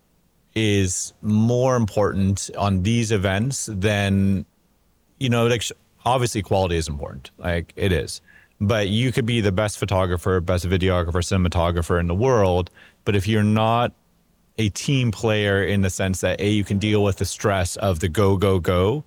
is 0.55 1.13
more 1.21 1.75
important 1.75 2.49
on 2.57 2.83
these 2.83 3.11
events 3.11 3.69
than, 3.71 4.45
you 5.19 5.29
know, 5.29 5.47
like 5.47 5.63
obviously 6.05 6.41
quality 6.41 6.75
is 6.75 6.87
important, 6.87 7.31
like 7.37 7.73
it 7.75 7.91
is. 7.91 8.21
But 8.59 8.89
you 8.89 9.11
could 9.11 9.25
be 9.25 9.41
the 9.41 9.51
best 9.51 9.77
photographer, 9.77 10.39
best 10.41 10.65
videographer, 10.65 11.21
cinematographer 11.21 11.99
in 11.99 12.07
the 12.07 12.15
world. 12.15 12.71
But 13.05 13.15
if 13.15 13.27
you're 13.27 13.43
not 13.43 13.93
a 14.57 14.69
team 14.69 15.11
player 15.11 15.63
in 15.63 15.81
the 15.81 15.89
sense 15.89 16.21
that 16.21 16.41
a 16.41 16.49
you 16.49 16.63
can 16.63 16.79
deal 16.79 17.03
with 17.03 17.17
the 17.17 17.25
stress 17.25 17.75
of 17.75 17.99
the 17.99 18.09
go 18.09 18.37
go 18.37 18.59
go 18.59 19.03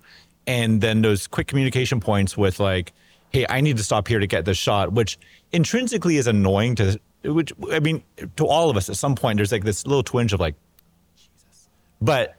and 0.47 0.79
then 0.79 1.01
those 1.01 1.27
quick 1.27 1.47
communication 1.47 1.99
points 1.99 2.37
with 2.37 2.61
like 2.61 2.93
hey, 3.31 3.45
I 3.49 3.61
need 3.61 3.77
to 3.77 3.83
stop 3.83 4.07
here 4.07 4.19
to 4.19 4.27
get 4.27 4.45
this 4.45 4.57
shot, 4.57 4.91
which 4.91 5.17
intrinsically 5.51 6.17
is 6.17 6.27
annoying 6.27 6.75
to, 6.75 6.99
which 7.23 7.53
I 7.71 7.79
mean, 7.79 8.03
to 8.37 8.45
all 8.47 8.69
of 8.69 8.77
us 8.77 8.89
at 8.89 8.97
some 8.97 9.15
point, 9.15 9.37
there's 9.37 9.51
like 9.51 9.63
this 9.63 9.85
little 9.85 10.03
twinge 10.03 10.33
of 10.33 10.39
like, 10.39 10.55
Jesus. 11.15 11.69
But 12.01 12.35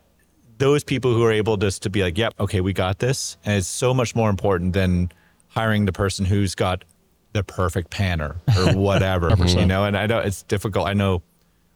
those 0.59 0.85
people 0.85 1.13
who 1.15 1.25
are 1.25 1.33
able 1.33 1.57
just 1.57 1.83
to 1.83 1.91
be 1.91 2.03
like, 2.03 2.17
yep, 2.19 2.35
okay, 2.39 2.61
we 2.61 2.73
got 2.73 2.99
this. 2.99 3.37
And 3.45 3.57
it's 3.57 3.67
so 3.67 3.93
much 3.95 4.15
more 4.15 4.31
important 4.31 4.73
than 4.73 5.11
hiring 5.49 5.85
the 5.87 5.93
person 5.93 6.25
who's 6.25 6.55
got 6.55 6.85
the 7.33 7.43
perfect 7.43 7.91
panner 7.91 8.37
or 8.57 8.77
whatever, 8.79 9.35
you 9.47 9.67
know? 9.67 9.85
And 9.85 9.97
I 9.97 10.07
know 10.07 10.19
it's 10.19 10.43
difficult. 10.45 10.87
I 10.87 10.93
know, 10.93 11.23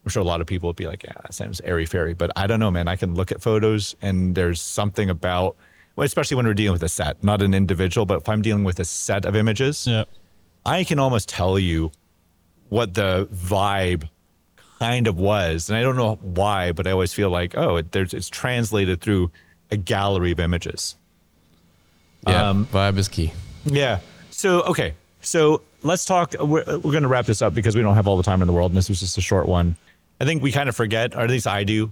I'm 0.05 0.09
sure 0.09 0.21
a 0.21 0.25
lot 0.25 0.39
of 0.41 0.47
people 0.47 0.69
would 0.69 0.75
be 0.75 0.87
like, 0.87 1.03
yeah, 1.03 1.13
that 1.21 1.33
sounds 1.33 1.59
airy 1.61 1.85
fairy, 1.85 2.13
but 2.13 2.31
I 2.35 2.47
don't 2.47 2.59
know, 2.59 2.71
man. 2.71 2.87
I 2.87 2.95
can 2.95 3.15
look 3.15 3.31
at 3.31 3.41
photos 3.41 3.95
and 4.01 4.35
there's 4.35 4.61
something 4.61 5.09
about, 5.09 5.55
well, 5.95 6.05
especially 6.05 6.35
when 6.37 6.45
we're 6.45 6.53
dealing 6.53 6.73
with 6.73 6.83
a 6.83 6.89
set, 6.89 7.23
not 7.23 7.41
an 7.41 7.53
individual, 7.53 8.05
but 8.05 8.19
if 8.21 8.29
I'm 8.29 8.41
dealing 8.41 8.63
with 8.63 8.79
a 8.79 8.85
set 8.85 9.25
of 9.25 9.35
images, 9.35 9.87
Yeah. 9.87 10.03
I 10.65 10.83
can 10.83 10.99
almost 10.99 11.29
tell 11.29 11.57
you 11.57 11.91
what 12.69 12.93
the 12.93 13.27
vibe 13.33 14.09
kind 14.79 15.07
of 15.07 15.17
was. 15.17 15.69
And 15.69 15.77
I 15.77 15.81
don't 15.81 15.95
know 15.95 16.15
why, 16.21 16.71
but 16.71 16.87
I 16.87 16.91
always 16.91 17.13
feel 17.13 17.29
like, 17.29 17.57
oh, 17.57 17.77
it, 17.77 17.91
there's, 17.91 18.13
it's 18.13 18.29
translated 18.29 19.01
through 19.01 19.31
a 19.71 19.77
gallery 19.77 20.31
of 20.31 20.39
images. 20.39 20.95
Yeah, 22.27 22.49
Um, 22.49 22.65
vibe 22.67 22.97
is 22.97 23.07
key. 23.07 23.33
Yeah. 23.65 23.99
So, 24.31 24.61
okay. 24.63 24.93
So 25.21 25.61
let's 25.83 26.05
talk. 26.05 26.33
We're, 26.39 26.63
we're 26.65 26.91
going 26.91 27.03
to 27.03 27.09
wrap 27.09 27.25
this 27.25 27.41
up 27.41 27.53
because 27.53 27.75
we 27.75 27.81
don't 27.81 27.95
have 27.95 28.07
all 28.07 28.17
the 28.17 28.23
time 28.23 28.41
in 28.41 28.47
the 28.47 28.53
world. 28.53 28.71
And 28.71 28.77
this 28.77 28.89
was 28.89 28.99
just 28.99 29.17
a 29.17 29.21
short 29.21 29.47
one. 29.47 29.75
I 30.19 30.25
think 30.25 30.41
we 30.41 30.51
kind 30.51 30.69
of 30.69 30.75
forget, 30.75 31.15
or 31.15 31.21
at 31.21 31.29
least 31.29 31.47
I 31.47 31.63
do, 31.63 31.91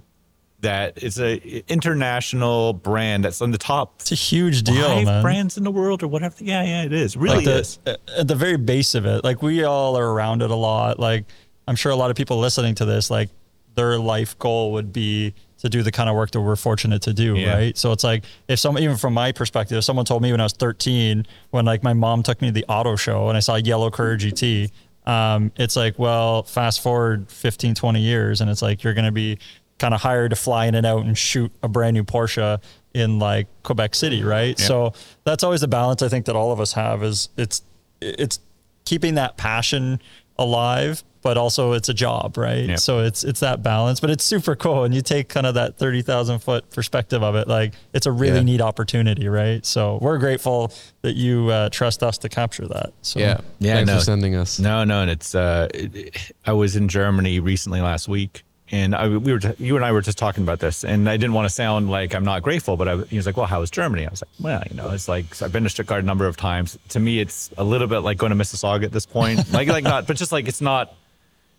that 0.60 0.94
it's 1.02 1.18
a 1.20 1.36
international 1.72 2.72
brand 2.72 3.24
that's 3.24 3.40
on 3.42 3.50
the 3.50 3.58
top 3.58 3.96
It's 4.00 4.12
a 4.12 4.14
huge 4.16 4.62
deal, 4.62 4.88
five 4.88 5.04
man. 5.04 5.22
brands 5.22 5.56
in 5.56 5.64
the 5.64 5.70
world 5.70 6.02
or 6.02 6.08
whatever. 6.08 6.34
Yeah, 6.42 6.62
yeah, 6.62 6.82
it 6.84 6.92
is. 6.92 7.14
It 7.14 7.20
really 7.20 7.36
like 7.36 7.44
the, 7.44 7.58
is. 7.58 7.78
at 8.18 8.26
the 8.28 8.34
very 8.34 8.56
base 8.56 8.94
of 8.94 9.06
it 9.06 9.22
like 9.22 9.42
we 9.42 9.64
all 9.64 9.96
are 9.98 10.10
around 10.10 10.42
it 10.42 10.50
a 10.50 10.54
lot 10.54 10.98
like 10.98 11.24
i'm 11.68 11.76
sure 11.76 11.92
a 11.92 11.96
lot 11.96 12.10
of 12.10 12.16
people 12.16 12.38
listening 12.38 12.74
to 12.76 12.84
this 12.84 13.10
like 13.10 13.28
their 13.74 13.98
life 13.98 14.38
goal 14.38 14.72
would 14.72 14.92
be 14.92 15.34
to 15.58 15.68
do 15.68 15.82
the 15.82 15.90
kind 15.92 16.08
of 16.08 16.16
work 16.16 16.30
that 16.30 16.40
we're 16.40 16.56
fortunate 16.56 17.02
to 17.02 17.12
do 17.12 17.36
Yeah. 17.36 17.54
right 17.56 17.76
so 17.76 17.92
it's 17.92 18.04
like 18.04 18.24
if 18.48 18.58
some 18.58 18.78
even 18.78 18.96
from 18.96 19.14
my 19.14 19.32
perspective 19.32 19.76
if 19.78 19.84
someone 19.84 20.04
told 20.06 20.22
me 20.22 20.30
when 20.30 20.40
i 20.40 20.44
was 20.44 20.52
13 20.54 21.26
when 21.50 21.64
like 21.64 21.82
my 21.82 21.92
mom 21.92 22.22
took 22.22 22.40
me 22.40 22.48
to 22.48 22.52
the 22.52 22.64
auto 22.66 22.96
show 22.96 23.28
and 23.28 23.36
i 23.36 23.40
saw 23.40 23.56
yellow 23.56 23.90
Carrera 23.90 24.16
GT 24.16 24.70
um, 25.06 25.52
it's 25.56 25.76
like 25.76 25.98
well 25.98 26.42
fast 26.42 26.80
forward 26.82 27.30
15 27.30 27.74
20 27.74 28.00
years 28.00 28.40
and 28.40 28.50
it's 28.50 28.62
like 28.62 28.82
you're 28.82 28.94
going 28.94 29.04
to 29.04 29.12
be 29.12 29.38
kind 29.78 29.92
of 29.94 30.00
hired 30.00 30.30
to 30.30 30.36
fly 30.36 30.66
in 30.66 30.74
and 30.74 30.86
out 30.86 31.04
and 31.04 31.16
shoot 31.18 31.52
a 31.62 31.68
brand 31.68 31.94
new 31.94 32.04
porsche 32.04 32.60
in 32.94 33.18
like 33.18 33.46
quebec 33.62 33.94
city 33.94 34.22
right 34.24 34.58
Yeah. 34.58 34.66
so 34.66 34.92
that's 35.24 35.44
always 35.44 35.60
the 35.60 35.68
balance 35.68 36.00
I 36.02 36.08
think 36.08 36.24
that 36.26 36.36
all 36.36 36.50
of 36.52 36.60
us 36.60 36.72
have 36.72 37.02
is 37.02 37.28
it's 37.36 37.62
it's 38.00 38.40
keeping 38.84 39.16
that 39.16 39.36
passion 39.36 40.00
alive 40.38 41.02
but 41.22 41.36
also 41.36 41.72
it's 41.72 41.88
a 41.88 41.94
job 41.94 42.36
right 42.38 42.68
Yeah. 42.68 42.76
so 42.76 43.00
it's 43.00 43.24
it's 43.24 43.40
that 43.40 43.62
balance 43.62 44.00
but 44.00 44.10
it's 44.10 44.22
super 44.24 44.54
cool 44.54 44.84
and 44.84 44.94
you 44.94 45.00
take 45.02 45.28
kind 45.28 45.44
of 45.46 45.54
that 45.54 45.76
30,000 45.76 46.38
foot 46.38 46.70
perspective 46.70 47.22
of 47.22 47.34
it 47.34 47.48
like 47.48 47.74
it's 47.92 48.06
a 48.06 48.12
really 48.12 48.36
Yeah. 48.36 48.42
neat 48.44 48.60
opportunity 48.60 49.28
right 49.28 49.64
so 49.66 49.98
we're 50.00 50.18
grateful 50.18 50.72
that 51.02 51.16
you 51.16 51.48
uh, 51.48 51.68
trust 51.70 52.02
us 52.02 52.16
to 52.18 52.28
capture 52.28 52.66
that 52.68 52.92
so 53.02 53.18
Yeah. 53.18 53.40
Yeah, 53.58 53.74
Thanks 53.76 53.88
no. 53.90 53.98
for 53.98 54.04
sending 54.04 54.34
us. 54.36 54.58
No, 54.58 54.84
no, 54.84 55.00
and 55.02 55.10
it's. 55.10 55.34
Uh, 55.34 55.68
it, 55.72 55.96
it- 55.96 56.32
I 56.44 56.52
was 56.52 56.76
in 56.76 56.88
Germany 56.88 57.40
recently 57.40 57.80
last 57.80 58.06
week, 58.08 58.42
and 58.70 58.94
I, 58.94 59.08
we 59.08 59.32
were. 59.32 59.38
T- 59.38 59.54
you 59.58 59.76
and 59.76 59.84
I 59.84 59.92
were 59.92 60.00
just 60.00 60.18
talking 60.18 60.42
about 60.42 60.58
this, 60.58 60.84
and 60.84 61.08
I 61.08 61.16
didn't 61.16 61.34
want 61.34 61.46
to 61.46 61.54
sound 61.54 61.88
like 61.88 62.14
I'm 62.14 62.24
not 62.24 62.42
grateful, 62.42 62.76
but 62.76 62.88
I, 62.88 62.96
he 63.04 63.16
was 63.16 63.26
like, 63.26 63.36
"Well, 63.36 63.46
how 63.46 63.60
was 63.60 63.70
Germany?" 63.70 64.06
I 64.06 64.10
was 64.10 64.22
like, 64.22 64.30
"Well, 64.40 64.62
you 64.68 64.76
know, 64.76 64.90
it's 64.90 65.08
like 65.08 65.34
so 65.34 65.46
I've 65.46 65.52
been 65.52 65.62
to 65.62 65.68
Stuttgart 65.68 66.02
a 66.02 66.06
number 66.06 66.26
of 66.26 66.36
times. 66.36 66.78
To 66.90 67.00
me, 67.00 67.20
it's 67.20 67.50
a 67.56 67.64
little 67.64 67.86
bit 67.86 68.00
like 68.00 68.18
going 68.18 68.30
to 68.30 68.36
Mississauga 68.36 68.84
at 68.84 68.92
this 68.92 69.06
point. 69.06 69.52
like, 69.52 69.68
like 69.68 69.84
not, 69.84 70.06
but 70.06 70.16
just 70.16 70.32
like 70.32 70.48
it's 70.48 70.60
not 70.60 70.94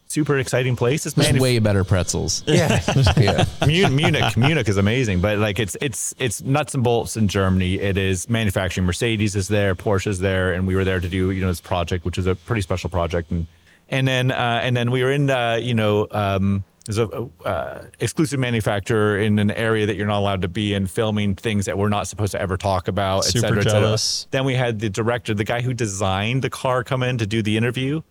super 0.08 0.38
exciting 0.38 0.76
place. 0.76 1.06
It's 1.06 1.16
Just 1.16 1.40
way 1.40 1.60
better 1.60 1.84
pretzels. 1.84 2.44
yeah. 2.48 2.82
yeah. 3.18 3.46
Munich, 3.66 3.92
Munich, 3.92 4.38
Munich 4.38 4.68
is 4.68 4.78
amazing, 4.78 5.22
but 5.22 5.38
like 5.38 5.60
it's 5.60 5.78
it's 5.82 6.16
it's 6.18 6.42
nuts 6.42 6.74
and 6.74 6.84
bolts 6.84 7.16
in 7.16 7.28
Germany. 7.28 7.76
It 7.76 7.98
is 7.98 8.30
manufacturing. 8.30 8.86
Mercedes 8.86 9.36
is 9.36 9.48
there, 9.48 9.76
Porsche 9.76 10.08
is 10.08 10.20
there, 10.20 10.54
and 10.54 10.68
we 10.68 10.76
were 10.76 10.84
there 10.84 11.00
to 11.00 11.08
do 11.08 11.32
you 11.32 11.42
know 11.42 11.48
this 11.48 11.62
project, 11.62 12.06
which 12.06 12.18
is 12.18 12.26
a 12.26 12.36
pretty 12.36 12.62
special 12.62 12.90
project, 12.90 13.32
and 13.32 13.48
and 13.90 14.08
then 14.08 14.32
uh, 14.32 14.60
and 14.64 14.76
then 14.76 14.92
we 14.92 15.04
were 15.04 15.12
in 15.12 15.30
uh, 15.30 15.60
you 15.62 15.74
know 15.74 16.08
um, 16.12 16.64
there's 16.88 16.98
a 16.98 17.30
uh, 17.46 17.86
exclusive 18.00 18.40
manufacturer 18.40 19.20
in 19.20 19.38
an 19.40 19.52
area 19.52 19.86
that 19.86 19.96
you're 19.98 20.08
not 20.08 20.20
allowed 20.20 20.42
to 20.42 20.48
be 20.48 20.74
in, 20.74 20.88
filming 20.88 21.36
things 21.36 21.66
that 21.66 21.78
we're 21.78 21.90
not 21.90 22.08
supposed 22.08 22.32
to 22.32 22.42
ever 22.42 22.56
talk 22.58 22.88
about, 22.88 23.20
et 23.20 23.32
Super 23.32 23.40
cetera, 23.42 23.60
et 23.60 23.64
cetera. 23.64 23.82
jealous. 23.82 24.28
Then 24.32 24.46
we 24.46 24.54
had 24.56 24.80
the 24.80 24.90
director, 24.90 25.34
the 25.34 25.44
guy 25.44 25.62
who 25.62 25.74
designed 25.74 26.42
the 26.42 26.50
car, 26.50 26.84
come 26.84 27.04
in 27.04 27.18
to 27.18 27.28
do 27.28 27.42
the 27.44 27.58
interview. 27.58 28.02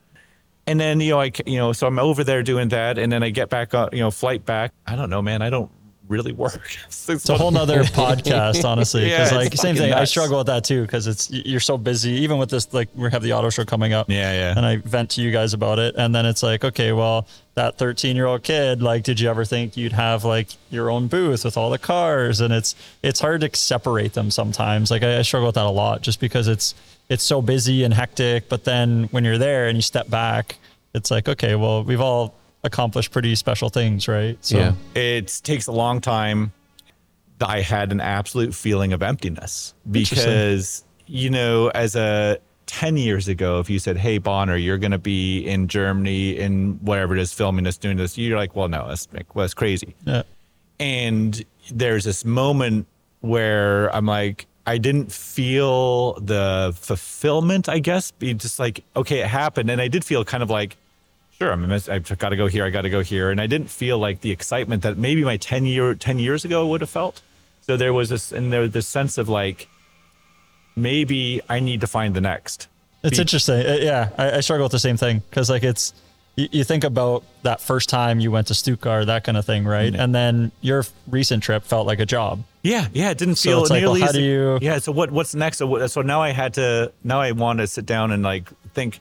And 0.67 0.79
then 0.79 1.01
you 1.01 1.12
know 1.12 1.21
I 1.21 1.31
you 1.47 1.59
know 1.59 1.73
so 1.73 1.87
I'm 1.87 1.99
over 1.99 2.23
there 2.25 2.43
doing 2.43 2.69
that, 2.71 2.99
and 2.99 3.11
then 3.11 3.23
I 3.23 3.31
get 3.31 3.49
back 3.49 3.73
on 3.73 3.89
you 3.93 4.01
know 4.01 4.11
flight 4.11 4.45
back. 4.45 4.73
I 4.87 4.97
don't 4.97 5.11
know, 5.11 5.23
man. 5.23 5.41
I 5.41 5.49
don't 5.49 5.71
really 6.09 6.33
work. 6.33 6.61
It's 7.09 7.29
a 7.29 7.37
whole 7.37 7.51
nother 7.53 7.83
podcast, 7.85 8.64
honestly. 8.64 9.09
Yeah, 9.09 9.25
Because 9.25 9.33
it's 9.33 9.37
like 9.37 9.55
same 9.61 9.77
thing. 9.77 9.92
I 9.92 10.05
struggle 10.05 10.38
with 10.38 10.49
that 10.49 10.64
too 10.64 10.83
because 10.83 11.07
it's 11.07 11.31
you're 11.31 11.61
so 11.61 11.79
busy. 11.79 12.11
Even 12.12 12.38
with 12.38 12.51
this, 12.51 12.73
like 12.75 12.88
we 12.95 13.11
have 13.11 13.23
the 13.23 13.33
auto 13.33 13.51
show 13.51 13.64
coming 13.64 13.92
up. 13.92 14.11
Yeah, 14.11 14.33
yeah. 14.33 14.55
And 14.57 14.66
I 14.66 14.77
vent 14.79 15.11
to 15.11 15.23
you 15.23 15.31
guys 15.31 15.55
about 15.55 15.79
it, 15.79 15.95
and 15.97 16.14
then 16.14 16.27
it's 16.27 16.42
like, 16.42 16.64
okay, 16.64 16.92
well, 16.92 17.27
that 17.55 17.79
13 17.79 18.16
year 18.16 18.27
old 18.27 18.42
kid, 18.42 18.83
like, 18.83 19.05
did 19.05 19.21
you 19.21 19.31
ever 19.31 19.45
think 19.45 19.77
you'd 19.77 19.92
have 19.92 20.25
like 20.25 20.49
your 20.71 20.90
own 20.90 21.07
booth 21.07 21.45
with 21.45 21.57
all 21.57 21.71
the 21.71 21.79
cars? 21.79 22.40
And 22.40 22.53
it's 22.53 22.75
it's 23.03 23.21
hard 23.21 23.42
to 23.42 23.51
separate 23.57 24.14
them 24.14 24.31
sometimes. 24.31 24.90
Like 24.90 25.03
I, 25.05 25.19
I 25.19 25.23
struggle 25.23 25.47
with 25.49 25.55
that 25.55 25.66
a 25.66 25.71
lot, 25.71 26.03
just 26.03 26.19
because 26.21 26.49
it's 26.49 26.75
it's 27.09 27.23
so 27.23 27.40
busy 27.40 27.85
and 27.85 27.95
hectic. 27.95 28.49
But 28.49 28.64
then 28.64 29.05
when 29.12 29.25
you're 29.25 29.38
there 29.38 29.69
and 29.69 29.79
you 29.79 29.83
step 29.83 30.11
back, 30.11 30.57
it's 30.92 31.11
like, 31.11 31.29
okay, 31.29 31.55
well, 31.55 31.85
we've 31.85 32.01
all 32.01 32.35
accomplished 32.64 33.12
pretty 33.12 33.35
special 33.35 33.69
things, 33.69 34.09
right? 34.09 34.37
So 34.45 34.59
Yeah. 34.59 34.73
it 34.95 35.40
takes 35.45 35.66
a 35.66 35.73
long 35.73 36.01
time. 36.01 36.53
I 37.40 37.61
had 37.61 37.92
an 37.92 38.01
absolute 38.01 38.55
feeling 38.55 38.92
of 38.92 39.03
emptiness 39.03 39.75
because 39.90 40.83
you 41.09 41.31
know, 41.31 41.69
as 41.69 41.95
a 41.95 42.38
10 42.66 42.97
years 42.97 43.29
ago, 43.29 43.61
if 43.61 43.71
you 43.71 43.79
said, 43.79 43.97
Hey, 43.97 44.19
Bonar, 44.19 44.57
you're 44.57 44.79
going 44.79 44.90
to 44.90 44.99
be 44.99 45.47
in 45.47 45.69
Germany 45.69 46.37
in 46.37 46.81
whatever 46.83 47.14
it 47.16 47.21
is, 47.21 47.33
filming 47.33 47.62
this, 47.64 47.79
doing 47.79 47.97
this, 47.97 48.19
you're 48.19 48.37
like, 48.37 48.57
Well, 48.57 48.69
no, 48.69 48.88
that's, 48.88 49.07
well, 49.12 49.45
that's 49.45 49.55
crazy. 49.55 49.95
yeah. 50.05 50.23
and 50.81 51.45
there's 51.71 52.03
this 52.05 52.25
moment 52.25 52.87
where 53.21 53.95
I'm 53.95 54.07
like, 54.07 54.47
I 54.66 54.79
didn't 54.79 55.12
feel 55.12 56.14
the 56.14 56.73
fulfillment, 56.77 57.69
I 57.69 57.79
guess, 57.79 58.11
be 58.11 58.35
just 58.35 58.59
like, 58.59 58.83
okay, 58.97 59.21
it 59.21 59.27
happened. 59.29 59.71
And 59.71 59.81
I 59.81 59.87
did 59.88 60.05
feel 60.05 60.25
kind 60.25 60.42
of 60.42 60.51
like, 60.51 60.77
sure, 61.38 61.53
I'm, 61.53 61.70
I've 61.70 62.18
got 62.18 62.31
to 62.31 62.37
go 62.37 62.46
here, 62.46 62.64
I 62.64 62.70
got 62.70 62.83
to 62.83 62.90
go 62.90 63.03
here. 63.03 63.31
And 63.31 63.40
I 63.40 63.46
didn't 63.46 63.70
feel 63.70 63.99
like 63.99 64.20
the 64.20 64.31
excitement 64.31 64.83
that 64.83 64.96
maybe 64.96 65.25
my 65.25 65.37
10 65.37 65.66
year, 65.66 65.94
10 65.94 66.18
years 66.18 66.44
ago 66.44 66.66
would 66.66 66.81
have 66.81 66.90
felt. 66.90 67.22
So 67.62 67.77
there 67.77 67.92
was 67.92 68.09
this, 68.09 68.33
and 68.33 68.53
there 68.53 68.61
was 68.61 68.70
this 68.70 68.87
sense 68.87 69.18
of 69.18 69.29
like, 69.29 69.68
maybe 70.77 71.40
I 71.49 71.61
need 71.61 71.81
to 71.81 71.87
find 71.87 72.14
the 72.14 72.20
next. 72.20 72.68
It's 73.03 73.16
Be- 73.16 73.22
interesting. 73.22 73.66
Uh, 73.66 73.79
yeah, 73.81 74.11
I, 74.18 74.37
I 74.38 74.40
struggle 74.40 74.64
with 74.64 74.72
the 74.72 74.79
same 74.79 74.96
thing 74.96 75.22
because 75.31 75.51
like 75.51 75.62
it's 75.62 75.92
you, 76.37 76.49
you 76.53 76.64
think 76.64 76.85
about 76.85 77.25
that 77.42 77.61
first 77.61 77.88
time 77.88 78.20
you 78.20 78.31
went 78.31 78.49
to 78.49 78.55
Stuttgart, 78.55 79.07
that 79.07 79.25
kind 79.25 79.37
of 79.37 79.44
thing, 79.44 79.64
right? 79.64 79.94
And 79.94 80.14
then 80.14 80.53
your 80.61 80.85
recent 81.09 81.42
trip 81.42 81.64
felt 81.64 81.87
like 81.87 82.01
a 82.01 82.07
job. 82.07 82.44
Yeah, 82.62 82.88
yeah, 82.92 83.11
it 83.11 83.18
didn't 83.18 83.37
So 83.37 83.51
feel 83.51 83.61
it's 83.62 83.70
like, 83.70 83.83
well, 83.83 83.94
how 83.94 84.12
do 84.12 84.22
you- 84.22 84.59
Yeah, 84.61 84.79
so 84.79 84.92
what? 84.92 85.11
What's 85.11 85.35
next? 85.35 85.59
So, 85.59 85.87
so 85.87 86.03
now 86.03 86.22
I 86.22 86.31
had 86.31 86.55
to. 86.55 86.92
Now 87.05 87.20
I 87.20 87.33
want 87.33 87.61
to 87.61 87.66
sit 87.66 87.87
down 87.87 88.12
and 88.12 88.22
like 88.22 88.49
think. 88.75 89.01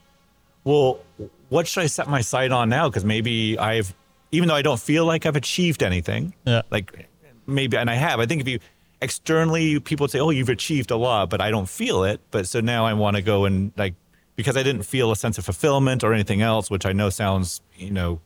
Well, 0.64 1.00
what 1.50 1.68
should 1.68 1.84
I 1.84 1.88
set 1.88 2.08
my 2.08 2.22
sight 2.22 2.52
on 2.52 2.70
now? 2.70 2.90
Because 2.90 3.06
maybe 3.06 3.58
I've, 3.58 3.94
even 4.32 4.48
though 4.48 4.56
I 4.56 4.62
don't 4.62 4.80
feel 4.80 5.06
like 5.06 5.26
I've 5.26 5.36
achieved 5.36 5.84
anything. 5.84 6.34
Yeah. 6.46 6.64
Like 6.70 7.08
maybe, 7.46 7.78
and 7.78 7.90
I 7.90 7.96
have. 7.96 8.20
I 8.20 8.26
think 8.26 8.42
if 8.42 8.48
you 8.48 8.60
externally, 9.02 9.80
people 9.80 10.08
say, 10.08 10.20
"Oh, 10.20 10.30
you've 10.30 10.50
achieved 10.50 10.92
a 10.92 10.98
lot," 10.98 11.30
but 11.30 11.42
I 11.42 11.52
don't 11.52 11.70
feel 11.70 12.04
it. 12.04 12.22
But 12.32 12.48
so 12.48 12.60
now 12.60 12.86
I 12.86 12.94
want 12.94 13.16
to 13.16 13.22
go 13.22 13.46
and 13.46 13.72
like 13.78 13.94
because 14.36 14.58
I 14.58 14.64
didn't 14.64 14.84
feel 14.84 15.12
a 15.12 15.16
sense 15.16 15.38
of 15.38 15.46
fulfillment 15.46 16.04
or 16.04 16.14
anything 16.14 16.42
else, 16.42 16.70
which 16.70 16.86
I 16.86 16.92
know 16.92 17.10
sounds, 17.10 17.62
you 17.78 17.92
know, 17.92 18.20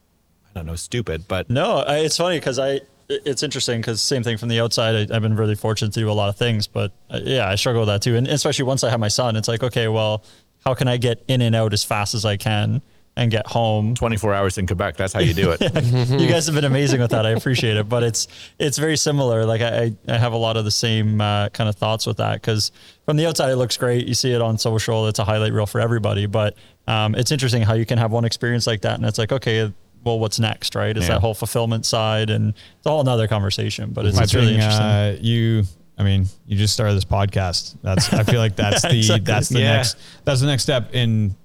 I 0.49 0.59
don't 0.59 0.65
know, 0.65 0.75
stupid, 0.75 1.27
but 1.27 1.49
No, 1.49 1.79
I, 1.79 1.99
it's 1.99 2.17
funny 2.17 2.37
because 2.37 2.59
I. 2.59 2.81
It's 3.11 3.41
interesting 3.41 3.81
because 3.81 4.03
same 4.03 4.21
thing 4.21 4.37
from 4.37 4.49
the 4.49 4.59
outside. 4.59 5.11
I, 5.11 5.15
I've 5.15 5.23
been 5.23 5.35
really 5.35 5.55
fortunate 5.55 5.93
to 5.93 5.99
do 5.99 6.11
a 6.11 6.13
lot 6.13 6.29
of 6.29 6.35
things, 6.37 6.67
but 6.67 6.91
uh, 7.09 7.19
yeah, 7.23 7.49
I 7.49 7.55
struggle 7.55 7.81
with 7.81 7.87
that 7.87 8.03
too. 8.03 8.15
And 8.15 8.27
especially 8.27 8.65
once 8.65 8.83
I 8.83 8.91
have 8.91 8.99
my 8.99 9.07
son, 9.07 9.35
it's 9.35 9.47
like, 9.47 9.63
okay, 9.63 9.87
well, 9.87 10.23
how 10.63 10.75
can 10.75 10.87
I 10.87 10.97
get 10.97 11.23
in 11.27 11.41
and 11.41 11.55
out 11.55 11.73
as 11.73 11.83
fast 11.83 12.13
as 12.13 12.23
I 12.23 12.37
can 12.37 12.83
and 13.19 13.29
get 13.29 13.45
home? 13.47 13.95
24 13.95 14.33
hours 14.33 14.57
in 14.57 14.65
Quebec, 14.65 14.95
that's 14.95 15.13
how 15.13 15.19
you 15.19 15.33
do 15.33 15.51
it. 15.51 15.61
you 16.21 16.27
guys 16.27 16.45
have 16.45 16.55
been 16.55 16.63
amazing 16.63 17.01
with 17.01 17.11
that. 17.11 17.25
I 17.25 17.31
appreciate 17.31 17.75
it, 17.77 17.89
but 17.89 18.01
it's 18.03 18.27
it's 18.57 18.77
very 18.77 18.95
similar. 18.97 19.45
Like 19.45 19.61
I 19.61 19.93
I 20.07 20.17
have 20.17 20.33
a 20.33 20.37
lot 20.37 20.57
of 20.57 20.65
the 20.65 20.71
same 20.71 21.19
uh, 21.21 21.49
kind 21.49 21.69
of 21.69 21.75
thoughts 21.75 22.07
with 22.07 22.17
that 22.17 22.35
because 22.35 22.71
from 23.05 23.17
the 23.17 23.25
outside 23.27 23.49
it 23.51 23.57
looks 23.57 23.77
great. 23.77 24.07
You 24.07 24.13
see 24.13 24.31
it 24.31 24.41
on 24.41 24.57
social. 24.57 25.07
It's 25.07 25.19
a 25.19 25.25
highlight 25.25 25.53
reel 25.53 25.65
for 25.65 25.81
everybody, 25.81 26.25
but 26.25 26.55
um, 26.87 27.13
it's 27.15 27.31
interesting 27.31 27.61
how 27.61 27.73
you 27.73 27.85
can 27.85 27.97
have 27.97 28.11
one 28.11 28.25
experience 28.25 28.65
like 28.65 28.81
that, 28.81 28.95
and 28.95 29.05
it's 29.05 29.17
like 29.19 29.31
okay. 29.31 29.71
Well, 30.05 30.17
what's 30.17 30.39
next, 30.39 30.75
right? 30.75 30.95
Is 30.95 31.03
Yeah. 31.09 31.15
that 31.15 31.19
whole 31.21 31.33
fulfillment 31.33 31.85
side, 31.85 32.29
and 32.29 32.53
it's 32.77 32.85
a 32.85 32.89
whole 32.89 33.01
another 33.01 33.27
conversation. 33.27 33.91
But 33.91 34.05
it's, 34.05 34.17
it's 34.17 34.33
really 34.33 34.47
thing, 34.47 34.55
interesting. 34.55 34.85
uh, 34.85 35.17
you 35.19 35.63
I 35.97 36.03
mean, 36.03 36.25
you 36.47 36.55
just 36.57 36.73
started 36.73 36.93
this 36.95 37.03
podcast. 37.03 37.75
That's 37.83 38.13
I 38.13 38.23
feel 38.23 38.39
like 38.39 38.55
that's 38.55 38.81
the 38.93 38.95
Exactly. 38.97 39.25
that's 39.25 39.49
the 39.49 39.59
Yeah. 39.59 39.73
next 39.75 39.97
that's 40.23 40.39
the 40.39 40.47
next 40.47 40.63
step 40.63 40.95
in 40.95 41.35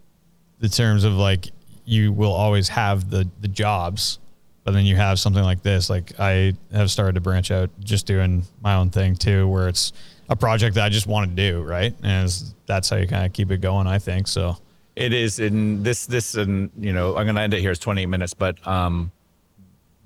the 0.61 0.69
terms 0.69 1.03
of 1.03 1.15
like 1.15 1.51
you 1.85 2.13
will 2.13 2.33
always 2.33 2.69
have 2.69 3.11
the 3.11 3.29
the 3.41 3.49
jobs, 3.49 4.19
but 4.65 4.73
then 4.73 4.87
you 4.87 4.97
have 4.97 5.19
something 5.19 5.43
like 5.43 5.63
this. 5.63 5.91
Like 5.91 6.19
I 6.19 6.55
have 6.73 6.91
started 6.91 7.15
to 7.15 7.21
branch 7.21 7.51
out, 7.51 7.71
just 7.81 8.07
doing 8.07 8.45
my 8.63 8.75
own 8.75 8.91
thing 8.91 9.17
too, 9.17 9.49
where 9.49 9.69
it's 9.69 9.93
a 10.29 10.37
project 10.37 10.75
that 10.77 10.85
I 10.85 10.89
just 10.89 11.07
want 11.07 11.31
to 11.31 11.37
do, 11.37 11.63
right? 11.63 11.95
And 12.03 12.33
that's 12.67 12.89
how 12.89 12.97
you 12.97 13.07
kind 13.07 13.27
of 13.27 13.33
keep 13.33 13.51
it 13.51 13.61
going. 13.61 13.87
I 13.87 13.99
think 13.99 14.27
so. 14.27 14.57
It 14.97 15.13
is 15.13 15.41
in 15.41 15.83
this 15.83 16.07
this 16.07 16.35
and 16.35 16.71
you 16.79 16.93
know 16.93 17.17
I'm 17.17 17.27
gonna 17.27 17.41
end 17.41 17.55
it 17.55 17.61
here. 17.61 17.73
It's 17.73 17.81
28 17.81 18.07
minutes, 18.07 18.35
but 18.35 18.65
um, 18.67 19.11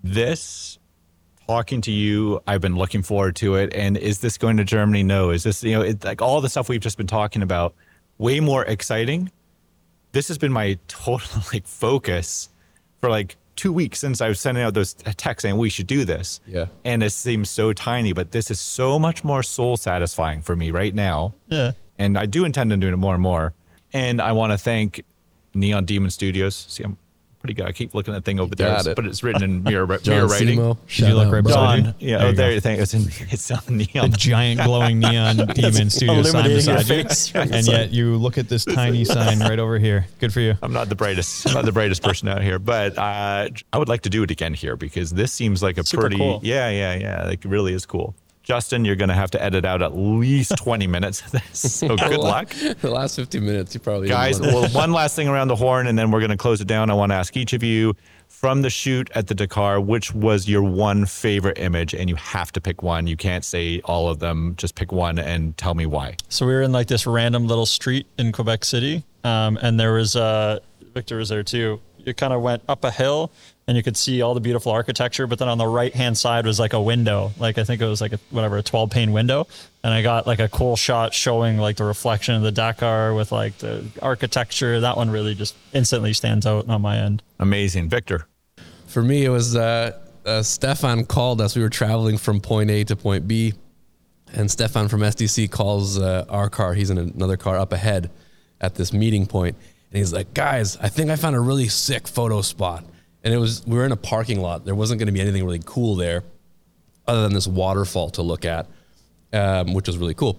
this 0.02 0.78
talking 1.46 1.80
to 1.80 1.90
you, 1.90 2.42
I've 2.46 2.60
been 2.60 2.76
looking 2.76 3.02
forward 3.02 3.34
to 3.36 3.56
it. 3.56 3.72
And 3.74 3.96
is 3.96 4.20
this 4.20 4.36
going 4.36 4.58
to 4.58 4.64
Germany? 4.64 5.02
No. 5.02 5.30
Is 5.30 5.42
this 5.42 5.62
you 5.64 5.78
know 5.78 5.94
like 6.04 6.22
all 6.22 6.40
the 6.40 6.48
stuff 6.48 6.68
we've 6.68 6.80
just 6.80 6.98
been 6.98 7.06
talking 7.06 7.42
about? 7.42 7.74
Way 8.18 8.40
more 8.40 8.64
exciting. 8.64 9.30
This 10.18 10.26
has 10.26 10.36
been 10.36 10.50
my 10.52 10.76
total 10.88 11.42
like 11.52 11.64
focus 11.64 12.48
for 13.00 13.08
like 13.08 13.36
two 13.54 13.72
weeks 13.72 14.00
since 14.00 14.20
I 14.20 14.26
was 14.26 14.40
sending 14.40 14.64
out 14.64 14.74
those 14.74 14.94
texts 14.94 15.42
saying 15.42 15.56
we 15.56 15.70
should 15.70 15.86
do 15.86 16.04
this. 16.04 16.40
Yeah. 16.44 16.66
And 16.84 17.04
it 17.04 17.10
seems 17.10 17.48
so 17.50 17.72
tiny, 17.72 18.12
but 18.12 18.32
this 18.32 18.50
is 18.50 18.58
so 18.58 18.98
much 18.98 19.22
more 19.22 19.44
soul 19.44 19.76
satisfying 19.76 20.42
for 20.42 20.56
me 20.56 20.72
right 20.72 20.92
now 20.92 21.34
Yeah. 21.46 21.70
and 21.98 22.18
I 22.18 22.26
do 22.26 22.44
intend 22.44 22.72
on 22.72 22.80
doing 22.80 22.94
it 22.94 22.96
more 22.96 23.14
and 23.14 23.22
more. 23.22 23.54
And 23.92 24.20
I 24.20 24.32
want 24.32 24.50
to 24.50 24.58
thank 24.58 25.04
Neon 25.54 25.84
Demon 25.84 26.10
Studios. 26.10 26.66
See, 26.68 26.82
I'm 26.82 26.98
pretty 27.40 27.54
good. 27.54 27.66
I 27.66 27.72
keep 27.72 27.94
looking 27.94 28.14
at 28.14 28.18
that 28.18 28.24
thing 28.24 28.40
over 28.40 28.54
there, 28.54 28.68
got 28.76 28.86
it. 28.86 28.96
but 28.96 29.06
it's 29.06 29.22
written 29.22 29.42
in 29.42 29.62
mirror, 29.62 29.86
mirror 30.06 30.26
writing. 30.26 30.58
Simo, 30.58 30.76
you 31.08 31.14
look 31.14 31.32
right 31.32 31.42
beside 31.44 31.76
you? 31.78 31.82
John, 31.84 31.94
yeah, 32.00 32.18
There 32.18 32.26
oh, 32.28 32.32
there 32.32 32.52
you 32.52 32.60
think 32.60 32.80
it's 32.80 32.94
in 32.94 33.02
it's 33.30 33.50
on 33.50 33.60
the 33.78 33.88
neon. 33.94 34.12
giant 34.12 34.60
glowing 34.62 34.98
neon 34.98 35.36
demon 35.54 35.90
studio 35.90 36.22
sign 36.22 36.46
illuminating 36.46 36.66
your 36.68 36.78
beside 36.78 36.96
you, 36.96 37.04
face. 37.04 37.32
and 37.34 37.66
yet 37.66 37.90
you 37.92 38.16
look 38.16 38.38
at 38.38 38.48
this 38.48 38.64
tiny 38.64 39.04
sign 39.04 39.40
right 39.40 39.58
over 39.58 39.78
here. 39.78 40.06
Good 40.20 40.32
for 40.32 40.40
you. 40.40 40.54
I'm 40.62 40.72
not 40.72 40.88
the 40.88 40.94
brightest, 40.96 41.46
I'm 41.48 41.54
not 41.54 41.64
the 41.64 41.72
brightest 41.72 42.02
person 42.02 42.28
out 42.28 42.42
here, 42.42 42.58
but 42.58 42.96
uh, 42.98 43.48
I 43.72 43.78
would 43.78 43.88
like 43.88 44.02
to 44.02 44.10
do 44.10 44.22
it 44.22 44.30
again 44.30 44.54
here 44.54 44.76
because 44.76 45.10
this 45.10 45.32
seems 45.32 45.62
like 45.62 45.78
a 45.78 45.84
Super 45.84 46.02
pretty, 46.02 46.16
cool. 46.16 46.40
yeah, 46.42 46.68
yeah, 46.70 46.94
yeah, 46.96 47.24
like 47.24 47.44
it 47.44 47.48
really 47.48 47.72
is 47.72 47.86
cool. 47.86 48.14
Justin, 48.48 48.82
you're 48.86 48.96
going 48.96 49.10
to 49.10 49.14
have 49.14 49.30
to 49.32 49.42
edit 49.42 49.66
out 49.66 49.82
at 49.82 49.94
least 49.94 50.56
20 50.56 50.86
minutes 50.86 51.20
of 51.20 51.32
this. 51.32 51.82
So 51.88 51.96
good 51.96 52.18
luck. 52.18 52.48
The 52.80 52.90
last 52.90 53.16
15 53.16 53.44
minutes, 53.44 53.74
you 53.74 53.80
probably 53.80 54.08
Guys, 54.08 54.40
well, 54.40 54.66
one 54.70 54.90
last 54.90 55.14
thing 55.14 55.28
around 55.28 55.48
the 55.48 55.56
horn, 55.56 55.86
and 55.86 55.98
then 55.98 56.10
we're 56.10 56.20
going 56.20 56.30
to 56.30 56.36
close 56.36 56.60
it 56.62 56.66
down. 56.66 56.88
I 56.88 56.94
want 56.94 57.12
to 57.12 57.16
ask 57.16 57.36
each 57.36 57.52
of 57.52 57.62
you 57.62 57.94
from 58.26 58.62
the 58.62 58.70
shoot 58.70 59.10
at 59.14 59.26
the 59.26 59.34
Dakar, 59.34 59.80
which 59.80 60.14
was 60.14 60.48
your 60.48 60.62
one 60.62 61.04
favorite 61.04 61.58
image? 61.58 61.94
And 61.94 62.08
you 62.08 62.16
have 62.16 62.50
to 62.52 62.60
pick 62.60 62.82
one. 62.82 63.06
You 63.06 63.16
can't 63.18 63.44
say 63.44 63.80
all 63.84 64.08
of 64.08 64.18
them. 64.18 64.54
Just 64.56 64.74
pick 64.74 64.92
one 64.92 65.18
and 65.18 65.54
tell 65.58 65.74
me 65.74 65.84
why. 65.84 66.16
So 66.30 66.46
we 66.46 66.54
were 66.54 66.62
in 66.62 66.72
like 66.72 66.86
this 66.86 67.06
random 67.06 67.46
little 67.46 67.66
street 67.66 68.06
in 68.18 68.32
Quebec 68.32 68.64
City, 68.64 69.04
um, 69.24 69.58
and 69.60 69.78
there 69.78 69.92
was 69.92 70.16
uh, 70.16 70.60
Viktor 70.94 71.18
was 71.18 71.28
there 71.28 71.42
too. 71.42 71.80
You 72.08 72.14
kind 72.14 72.32
of 72.32 72.42
went 72.42 72.62
up 72.68 72.82
a 72.84 72.90
hill, 72.90 73.30
and 73.66 73.76
you 73.76 73.82
could 73.82 73.96
see 73.96 74.22
all 74.22 74.34
the 74.34 74.40
beautiful 74.40 74.72
architecture. 74.72 75.26
But 75.26 75.38
then 75.38 75.48
on 75.48 75.58
the 75.58 75.66
right 75.66 75.94
hand 75.94 76.18
side 76.18 76.46
was 76.46 76.58
like 76.58 76.72
a 76.72 76.80
window, 76.80 77.32
like 77.38 77.58
I 77.58 77.64
think 77.64 77.80
it 77.80 77.86
was 77.86 78.00
like 78.00 78.14
a 78.14 78.18
whatever 78.30 78.56
a 78.56 78.62
twelve 78.62 78.90
pane 78.90 79.12
window, 79.12 79.46
and 79.84 79.94
I 79.94 80.02
got 80.02 80.26
like 80.26 80.40
a 80.40 80.48
cool 80.48 80.74
shot 80.74 81.14
showing 81.14 81.58
like 81.58 81.76
the 81.76 81.84
reflection 81.84 82.34
of 82.34 82.42
the 82.42 82.50
Dakar 82.50 83.14
with 83.14 83.30
like 83.30 83.58
the 83.58 83.84
architecture. 84.02 84.80
That 84.80 84.96
one 84.96 85.10
really 85.10 85.34
just 85.34 85.54
instantly 85.72 86.14
stands 86.14 86.46
out 86.46 86.68
on 86.68 86.82
my 86.82 86.96
end. 86.96 87.22
Amazing, 87.38 87.88
Viktor. 87.88 88.26
For 88.86 89.02
me, 89.02 89.24
it 89.24 89.28
was 89.28 89.54
uh, 89.54 89.92
uh, 90.24 90.42
Stefan 90.42 91.04
called 91.04 91.40
us. 91.40 91.54
We 91.54 91.62
were 91.62 91.68
traveling 91.68 92.18
from 92.18 92.40
point 92.40 92.70
A 92.70 92.84
to 92.84 92.96
point 92.96 93.28
B, 93.28 93.52
and 94.32 94.50
Stefan 94.50 94.88
from 94.88 95.02
SDC 95.02 95.50
calls 95.50 95.98
uh, 95.98 96.24
our 96.28 96.48
car. 96.48 96.74
He's 96.74 96.90
in 96.90 96.98
another 96.98 97.36
car 97.36 97.58
up 97.58 97.72
ahead 97.72 98.10
at 98.60 98.74
this 98.74 98.92
meeting 98.92 99.26
point, 99.26 99.56
and 99.90 99.98
he's 99.98 100.12
like, 100.12 100.34
"Guys, 100.34 100.76
I 100.76 100.88
think 100.88 101.10
I 101.10 101.16
found 101.16 101.36
a 101.36 101.40
really 101.40 101.68
sick 101.68 102.08
photo 102.08 102.42
spot." 102.42 102.84
And 103.24 103.34
it 103.34 103.38
was 103.38 103.66
we 103.66 103.76
were 103.76 103.84
in 103.84 103.92
a 103.92 103.96
parking 103.96 104.40
lot. 104.40 104.64
There 104.64 104.74
wasn't 104.74 104.98
going 104.98 105.06
to 105.06 105.12
be 105.12 105.20
anything 105.20 105.44
really 105.44 105.62
cool 105.64 105.96
there, 105.96 106.24
other 107.06 107.22
than 107.22 107.34
this 107.34 107.46
waterfall 107.46 108.10
to 108.10 108.22
look 108.22 108.44
at, 108.44 108.66
um, 109.32 109.74
which 109.74 109.86
was 109.86 109.98
really 109.98 110.14
cool. 110.14 110.38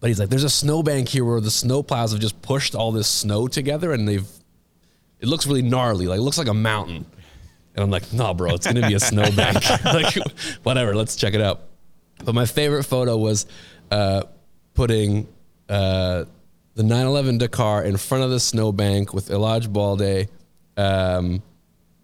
But 0.00 0.08
he's 0.08 0.20
like, 0.20 0.28
"There's 0.28 0.44
a 0.44 0.50
snowbank 0.50 1.08
here 1.08 1.24
where 1.24 1.40
the 1.40 1.48
snowplows 1.48 2.12
have 2.12 2.20
just 2.20 2.40
pushed 2.42 2.74
all 2.74 2.92
this 2.92 3.08
snow 3.08 3.48
together, 3.48 3.92
and 3.92 4.06
they've 4.06 4.28
it 5.20 5.26
looks 5.26 5.46
really 5.46 5.62
gnarly. 5.62 6.06
Like 6.06 6.18
it 6.18 6.22
looks 6.22 6.38
like 6.38 6.48
a 6.48 6.54
mountain. 6.54 7.06
And 7.74 7.84
I'm 7.84 7.90
like, 7.90 8.12
nah, 8.12 8.34
bro, 8.34 8.54
it's 8.54 8.66
gonna 8.66 8.86
be 8.88 8.94
a 8.94 9.00
snowbank. 9.00 9.68
like, 9.84 10.16
whatever, 10.62 10.96
let's 10.96 11.14
check 11.16 11.34
it 11.34 11.40
out. 11.40 11.62
But 12.24 12.34
my 12.34 12.46
favorite 12.46 12.84
photo 12.84 13.16
was 13.16 13.46
uh, 13.90 14.22
putting 14.74 15.28
uh, 15.68 16.24
the 16.78 16.84
911 16.84 17.38
Dakar 17.38 17.82
in 17.82 17.96
front 17.96 18.22
of 18.22 18.30
the 18.30 18.38
snowbank 18.38 19.12
with 19.12 19.32
Elijah 19.32 19.68
Balde. 19.68 20.28
Um, 20.76 21.42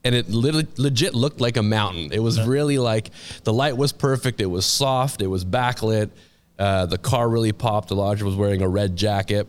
and 0.03 0.17
it 0.17 0.29
literally, 0.29 0.67
legit 0.77 1.15
looked 1.15 1.41
like 1.41 1.57
a 1.57 1.63
mountain. 1.63 2.13
It 2.13 2.19
was 2.19 2.45
really 2.45 2.79
like 2.79 3.11
the 3.45 3.53
light 3.53 3.77
was 3.77 3.93
perfect. 3.93 4.41
It 4.41 4.47
was 4.47 4.67
soft. 4.67 5.23
It 5.23 5.29
was 5.29 5.45
backlit. 5.45 6.11
Uh, 6.59 6.87
the 6.87 6.99
car 6.99 7.29
really 7.29 7.53
popped. 7.53 7.93
Elijah 7.93 8.25
was 8.25 8.35
wearing 8.35 8.63
a 8.63 8.69
red 8.69 8.97
jacket 8.97 9.47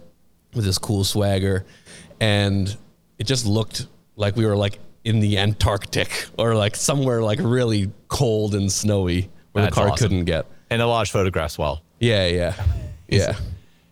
with 0.54 0.64
his 0.64 0.78
cool 0.78 1.04
swagger, 1.04 1.66
and 2.20 2.78
it 3.18 3.24
just 3.24 3.48
looked 3.48 3.88
like 4.16 4.36
we 4.36 4.46
were 4.46 4.56
like 4.56 4.78
in 5.04 5.22
the 5.22 5.40
Antarctic 5.40 6.28
or 6.38 6.54
like 6.54 6.76
somewhere 6.76 7.24
like 7.24 7.40
really 7.42 7.92
cold 8.10 8.54
and 8.54 8.72
snowy 8.72 9.32
where 9.54 9.64
That's 9.64 9.76
the 9.76 9.82
car 9.82 9.90
awesome. 9.90 10.08
couldn't 10.08 10.26
get. 10.26 10.46
And 10.70 10.84
Elijah 10.84 11.12
photographs 11.12 11.58
well. 11.58 11.82
Yeah, 12.00 12.28
yeah, 12.28 12.54
yeah. 13.08 13.36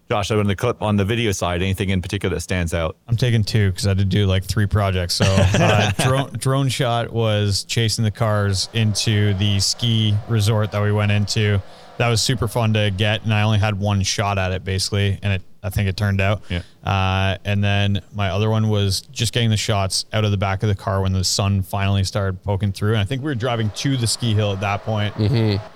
Josh, 0.10 0.32
I 0.32 0.36
went 0.36 0.46
on 0.46 0.50
the 0.50 0.56
clip 0.56 0.82
on 0.82 0.96
the 0.96 1.06
video 1.06 1.32
side, 1.32 1.62
anything 1.62 1.90
in 1.90 2.02
particular 2.02 2.36
that 2.36 2.42
stands 2.42 2.74
out? 2.74 2.98
I'm 3.08 3.18
taking 3.18 3.44
two 3.44 3.72
because 3.72 3.88
I 3.88 3.92
had 3.92 3.98
to 4.00 4.06
do 4.06 4.26
like 4.26 4.44
three 4.44 4.68
projects. 4.68 5.16
So 5.16 5.26
uh, 5.28 5.92
drone, 5.92 6.34
drone 6.34 6.70
shot 6.70 7.12
was 7.12 7.64
chasing 7.64 8.04
the 8.04 8.12
cars 8.12 8.70
into 8.74 9.34
the 9.36 9.60
ski 9.60 10.16
resort 10.28 10.72
that 10.72 10.82
we 10.82 10.92
went 10.92 11.12
into. 11.12 11.62
That 11.98 12.10
was 12.10 12.22
super 12.22 12.48
fun 12.48 12.74
to 12.74 12.92
get, 12.92 13.24
and 13.24 13.34
I 13.34 13.44
only 13.44 13.60
had 13.60 13.80
one 13.80 14.02
shot 14.02 14.38
at 14.38 14.52
it 14.52 14.64
basically, 14.64 15.20
and 15.22 15.34
it 15.34 15.42
I 15.64 15.70
think 15.70 15.88
it 15.88 15.96
turned 15.96 16.20
out. 16.20 16.42
Yeah. 16.50 16.62
Uh, 16.84 17.38
and 17.46 17.64
then 17.64 18.02
my 18.14 18.30
other 18.30 18.50
one 18.50 18.68
was 18.68 19.02
just 19.02 19.32
getting 19.32 19.50
the 19.50 19.58
shots 19.58 20.06
out 20.12 20.26
of 20.26 20.32
the 20.32 20.38
back 20.38 20.62
of 20.62 20.70
the 20.70 20.76
car 20.76 21.02
when 21.02 21.14
the 21.14 21.24
sun 21.24 21.62
finally 21.62 22.04
started 22.04 22.44
poking 22.44 22.74
through. 22.74 22.92
And 22.92 23.00
I 23.00 23.06
think 23.06 23.22
we 23.22 23.32
were 23.32 23.36
driving 23.36 23.70
to 23.70 23.96
the 23.96 24.06
ski 24.06 24.34
hill 24.34 24.52
at 24.52 24.60
that 24.60 24.84
point. 24.84 25.16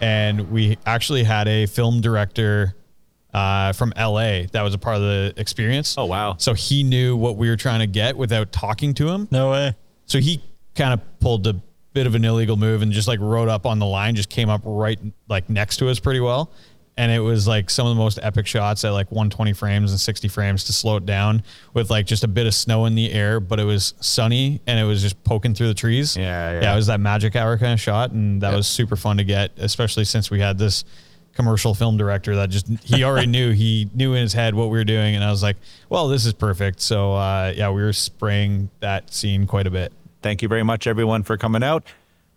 and 0.01 0.51
we 0.51 0.77
actually 0.85 1.23
had 1.23 1.47
a 1.47 1.67
film 1.67 2.01
director 2.01 2.75
uh, 3.37 3.73
from 3.73 3.93
LA 3.97 4.43
that 4.51 4.61
was 4.63 4.73
a 4.73 4.77
part 4.77 4.95
of 4.95 5.01
the 5.03 5.33
experience. 5.37 5.95
Oh, 5.97 6.05
wow. 6.05 6.35
So 6.39 6.53
he 6.53 6.83
knew 6.83 7.15
what 7.15 7.35
we 7.37 7.49
were 7.49 7.57
trying 7.57 7.79
to 7.79 7.87
get 7.87 8.17
without 8.17 8.51
talking 8.51 8.93
to 8.95 9.09
him. 9.09 9.27
No 9.31 9.51
way. 9.51 9.75
So 10.05 10.19
he 10.19 10.41
kind 10.75 10.93
of 10.93 11.01
pulled 11.19 11.45
a 11.47 11.53
bit 11.93 12.07
of 12.07 12.15
an 12.15 12.23
illegal 12.25 12.57
move 12.57 12.81
and 12.81 12.91
just 12.91 13.07
like 13.07 13.19
rode 13.19 13.49
up 13.49 13.65
on 13.65 13.79
the 13.79 13.85
line, 13.85 14.15
just 14.15 14.29
came 14.29 14.49
up 14.49 14.61
right 14.63 14.99
like 15.27 15.49
next 15.49 15.77
to 15.77 15.89
us 15.89 15.99
pretty 15.99 16.19
well. 16.19 16.51
And 16.99 17.11
it 17.11 17.19
was 17.19 17.47
like 17.47 17.69
some 17.69 17.85
of 17.85 17.95
the 17.95 17.99
most 18.01 18.17
epic 18.23 18.47
shots 18.47 18.83
at 18.83 18.89
like 18.89 19.11
120 19.11 19.53
frames 19.53 19.91
and 19.91 19.99
60 19.99 20.27
frames 20.29 20.63
to 20.63 20.73
slow 20.73 20.95
it 20.97 21.05
down 21.05 21.43
with 21.75 21.91
like 21.91 22.07
just 22.07 22.23
a 22.23 22.27
bit 22.27 22.47
of 22.47 22.55
snow 22.55 22.85
in 22.85 22.95
the 22.95 23.11
air, 23.11 23.39
but 23.39 23.59
it 23.59 23.65
was 23.65 23.93
sunny 23.99 24.61
and 24.65 24.79
it 24.79 24.83
was 24.83 25.03
just 25.03 25.23
poking 25.23 25.53
through 25.53 25.67
the 25.67 25.75
trees. 25.75 26.17
Yeah, 26.17 26.53
yeah. 26.53 26.61
Yeah, 26.61 26.73
it 26.73 26.75
was 26.75 26.87
that 26.87 26.99
magic 26.99 27.35
hour 27.35 27.55
kind 27.59 27.73
of 27.73 27.79
shot. 27.79 28.11
And 28.11 28.41
that 28.41 28.49
Yep. 28.49 28.57
was 28.57 28.67
super 28.67 28.95
fun 28.95 29.17
to 29.17 29.23
get, 29.23 29.51
especially 29.57 30.05
since 30.05 30.31
we 30.31 30.39
had 30.39 30.57
this 30.57 30.85
commercial 31.37 31.73
film 31.73 31.95
director 31.97 32.35
that 32.35 32.49
just 32.49 32.67
he 32.83 33.03
already 33.05 33.27
knew 33.37 33.51
he 33.53 33.89
knew 33.93 34.13
in 34.13 34.21
his 34.23 34.33
head 34.33 34.53
what 34.55 34.65
we 34.69 34.77
were 34.77 34.83
doing 34.83 35.15
and 35.15 35.23
i 35.23 35.29
was 35.31 35.41
like 35.43 35.55
well 35.87 36.07
this 36.09 36.25
is 36.25 36.33
perfect 36.33 36.81
so 36.81 37.13
uh, 37.13 37.53
yeah 37.55 37.69
we 37.69 37.81
were 37.81 37.93
spraying 37.93 38.69
that 38.81 39.13
scene 39.13 39.45
quite 39.47 39.67
a 39.67 39.71
bit 39.71 39.93
Thank 40.23 40.41
you 40.41 40.47
very 40.49 40.63
much, 40.63 40.87
everyone, 40.87 41.21
for 41.21 41.37
coming 41.37 41.61
out. 41.63 41.83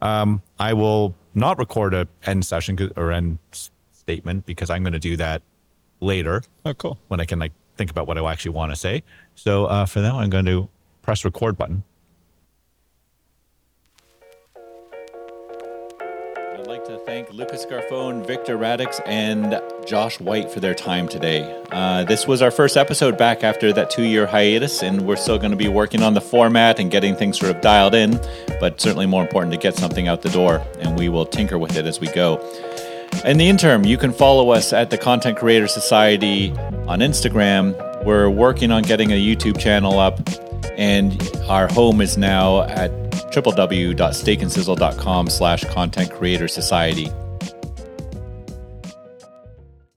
Um, 0.02 0.42
I 0.58 0.74
will 0.74 1.14
not 1.34 1.58
record 1.58 1.94
a 1.94 2.06
end 2.26 2.44
session 2.44 2.78
or 2.94 3.10
end 3.10 3.38
statement 3.90 4.44
because 4.44 4.68
I'm 4.68 4.82
going 4.82 4.92
to 4.92 4.98
do 5.00 5.16
that 5.16 5.40
later 6.00 6.42
Oh, 6.66 6.74
cool. 6.74 6.98
when 7.08 7.20
I 7.20 7.24
can 7.24 7.38
like 7.38 7.52
think 7.76 7.90
about 7.90 8.06
what 8.06 8.18
I 8.18 8.30
actually 8.30 8.52
want 8.52 8.70
to 8.70 8.76
say. 8.76 9.02
So 9.34 9.64
uh, 9.64 9.86
for 9.86 10.00
now, 10.00 10.20
I'm 10.20 10.28
going 10.30 10.44
to 10.44 10.68
press 11.00 11.24
record 11.24 11.56
button. 11.56 11.82
Thank 17.20 17.34
Lucas 17.34 17.66
Scarfone, 17.66 18.26
Viktor 18.26 18.56
Radics, 18.56 18.98
and 19.04 19.60
Josh 19.86 20.18
White 20.20 20.50
for 20.50 20.60
their 20.60 20.74
time 20.74 21.06
today. 21.06 21.62
Uh, 21.70 22.02
this 22.04 22.26
was 22.26 22.40
our 22.40 22.50
first 22.50 22.78
episode 22.78 23.18
back 23.18 23.44
after 23.44 23.74
that 23.74 23.90
two 23.90 24.04
year 24.04 24.24
hiatus, 24.24 24.82
and 24.82 25.06
we're 25.06 25.16
still 25.16 25.36
going 25.36 25.50
to 25.50 25.56
be 25.56 25.68
working 25.68 26.02
on 26.02 26.14
the 26.14 26.20
format 26.22 26.80
and 26.80 26.90
getting 26.90 27.14
things 27.14 27.38
sort 27.38 27.54
of 27.54 27.60
dialed 27.60 27.94
in, 27.94 28.18
but 28.58 28.80
certainly 28.80 29.04
more 29.04 29.20
important 29.20 29.52
to 29.52 29.58
get 29.58 29.76
something 29.76 30.08
out 30.08 30.22
the 30.22 30.30
door, 30.30 30.66
and 30.78 30.98
we 30.98 31.10
will 31.10 31.26
tinker 31.26 31.58
with 31.58 31.76
it 31.76 31.84
as 31.84 32.00
we 32.00 32.06
go. 32.12 32.38
In 33.26 33.36
the 33.36 33.50
interim, 33.50 33.84
you 33.84 33.98
can 33.98 34.14
follow 34.14 34.48
us 34.48 34.72
at 34.72 34.88
the 34.88 34.96
Content 34.96 35.36
Creator 35.36 35.68
Society 35.68 36.52
on 36.88 37.00
Instagram. 37.00 37.76
We're 38.02 38.30
working 38.30 38.70
on 38.70 38.82
getting 38.82 39.12
a 39.12 39.22
YouTube 39.22 39.58
channel 39.60 39.98
up, 39.98 40.18
and 40.76 41.30
our 41.48 41.68
home 41.68 42.00
is 42.00 42.16
now 42.16 42.62
at 42.62 42.90
www.steakandsizzle.com 43.32 45.28
slash 45.28 45.64
content 45.64 46.10
creator 46.12 46.48
society. 46.48 47.10